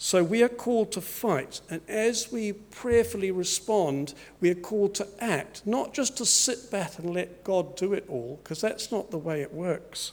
So 0.00 0.22
we 0.22 0.44
are 0.44 0.48
called 0.48 0.92
to 0.92 1.00
fight, 1.00 1.60
and 1.68 1.80
as 1.88 2.30
we 2.30 2.52
prayerfully 2.52 3.32
respond, 3.32 4.14
we 4.40 4.48
are 4.48 4.54
called 4.54 4.94
to 4.94 5.08
act, 5.18 5.62
not 5.66 5.92
just 5.92 6.16
to 6.18 6.24
sit 6.24 6.70
back 6.70 7.00
and 7.00 7.12
let 7.12 7.42
God 7.42 7.74
do 7.74 7.92
it 7.92 8.04
all, 8.08 8.38
because 8.42 8.60
that's 8.60 8.92
not 8.92 9.10
the 9.10 9.18
way 9.18 9.42
it 9.42 9.52
works. 9.52 10.12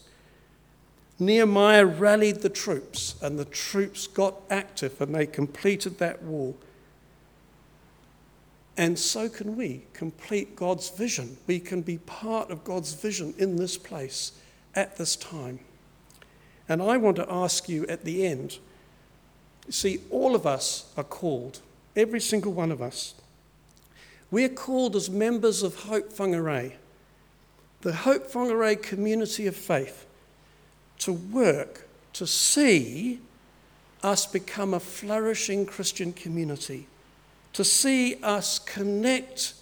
Nehemiah 1.20 1.86
rallied 1.86 2.42
the 2.42 2.50
troops, 2.50 3.14
and 3.22 3.38
the 3.38 3.46
troops 3.46 4.08
got 4.08 4.42
active 4.50 5.00
and 5.00 5.14
they 5.14 5.28
completed 5.28 6.00
that 6.00 6.24
wall. 6.24 6.58
And 8.76 8.98
so 8.98 9.30
can 9.30 9.56
we 9.56 9.86
complete 9.94 10.56
God's 10.56 10.90
vision. 10.90 11.38
We 11.48 11.60
can 11.60 11.82
be 11.82 12.00
part 12.00 12.50
of 12.50 12.66
God's 12.66 12.94
vision 12.94 13.34
in 13.38 13.56
this 13.56 13.78
place 13.78 14.34
at 14.74 14.98
this 14.98 15.16
time. 15.16 15.60
And 16.68 16.82
I 16.82 16.98
want 16.98 17.16
to 17.18 17.32
ask 17.32 17.70
you 17.70 17.86
at 17.88 18.04
the 18.04 18.26
end 18.26 18.58
See, 19.70 20.00
all 20.12 20.36
of 20.36 20.46
us 20.46 20.92
are 20.96 21.04
called, 21.04 21.62
every 21.96 22.22
single 22.22 22.54
one 22.54 22.72
of 22.72 22.82
us. 22.82 23.16
We're 24.32 24.50
called 24.50 24.96
as 24.96 25.10
members 25.10 25.64
of 25.64 25.76
Hope 25.76 26.12
Whangarei, 26.14 26.74
the 27.82 27.94
Hope 27.94 28.32
Whangarei 28.32 28.82
community 28.82 29.48
of 29.48 29.56
faith, 29.56 30.06
to 31.00 31.14
work 31.14 31.88
to 32.14 32.26
see 32.26 33.20
us 34.04 34.26
become 34.26 34.74
a 34.74 34.80
flourishing 34.80 35.66
Christian 35.66 36.14
community, 36.14 36.88
to 37.54 37.64
see 37.64 38.16
us 38.24 38.60
connect 38.60 39.54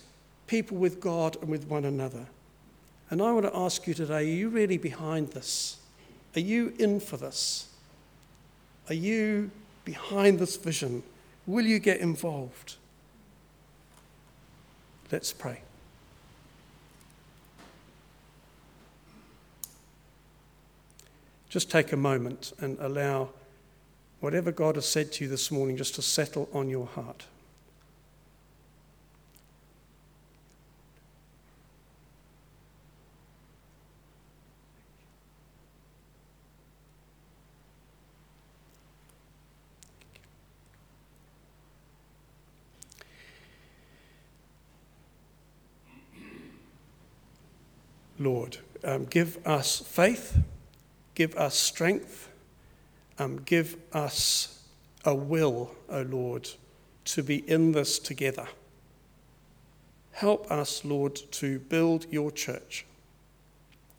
people 0.48 0.78
with 0.78 1.00
God 1.00 1.38
and 1.42 1.50
with 1.50 1.68
one 1.68 1.86
another. 1.86 2.28
And 3.10 3.22
I 3.22 3.32
want 3.32 3.46
to 3.46 3.56
ask 3.56 3.88
you 3.88 3.94
today 3.94 4.16
are 4.16 4.22
you 4.22 4.50
really 4.50 4.78
behind 4.78 5.30
this? 5.30 5.78
Are 6.36 6.42
you 6.42 6.74
in 6.80 7.00
for 7.00 7.18
this? 7.18 7.68
Are 8.90 8.96
you 8.96 9.52
behind 9.86 10.40
this 10.40 10.56
vision? 10.56 11.04
Will 11.46 11.66
you 11.66 11.80
get 11.80 12.00
involved? 12.00 12.76
Let's 15.12 15.34
pray. 15.34 15.62
Just 21.50 21.70
take 21.70 21.92
a 21.92 21.98
moment 21.98 22.54
and 22.60 22.80
allow 22.80 23.30
whatever 24.22 24.52
God 24.52 24.76
has 24.76 24.88
said 24.88 25.12
to 25.12 25.26
you 25.26 25.30
this 25.30 25.52
morning 25.52 25.78
just 25.78 25.94
to 25.96 26.02
settle 26.02 26.50
on 26.52 26.68
your 26.68 26.88
heart. 26.88 27.26
Lord. 48.24 48.58
Um, 48.84 49.06
give 49.06 49.46
us 49.46 49.80
faith, 49.80 50.38
give 51.16 51.36
us 51.36 51.56
strength, 51.56 52.30
um, 53.20 53.42
give 53.46 53.78
us 53.94 54.64
a 55.06 55.14
will, 55.14 55.72
O 55.90 56.02
Lord, 56.02 56.50
to 57.06 57.24
be 57.24 57.38
in 57.50 57.72
this 57.72 58.00
together. 58.00 58.48
Help 60.12 60.50
us, 60.52 60.86
Lord, 60.86 61.16
to 61.16 61.60
build 61.60 62.06
your 62.12 62.32
church, 62.32 62.86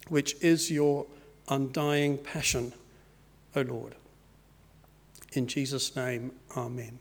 which 0.08 0.36
is 0.40 0.70
your 0.70 1.06
undying 1.48 2.18
passion, 2.18 2.72
O 3.56 3.62
Lord. 3.62 3.94
In 5.32 5.46
Jesus' 5.46 5.96
name, 5.96 6.32
Amen. 6.56 6.98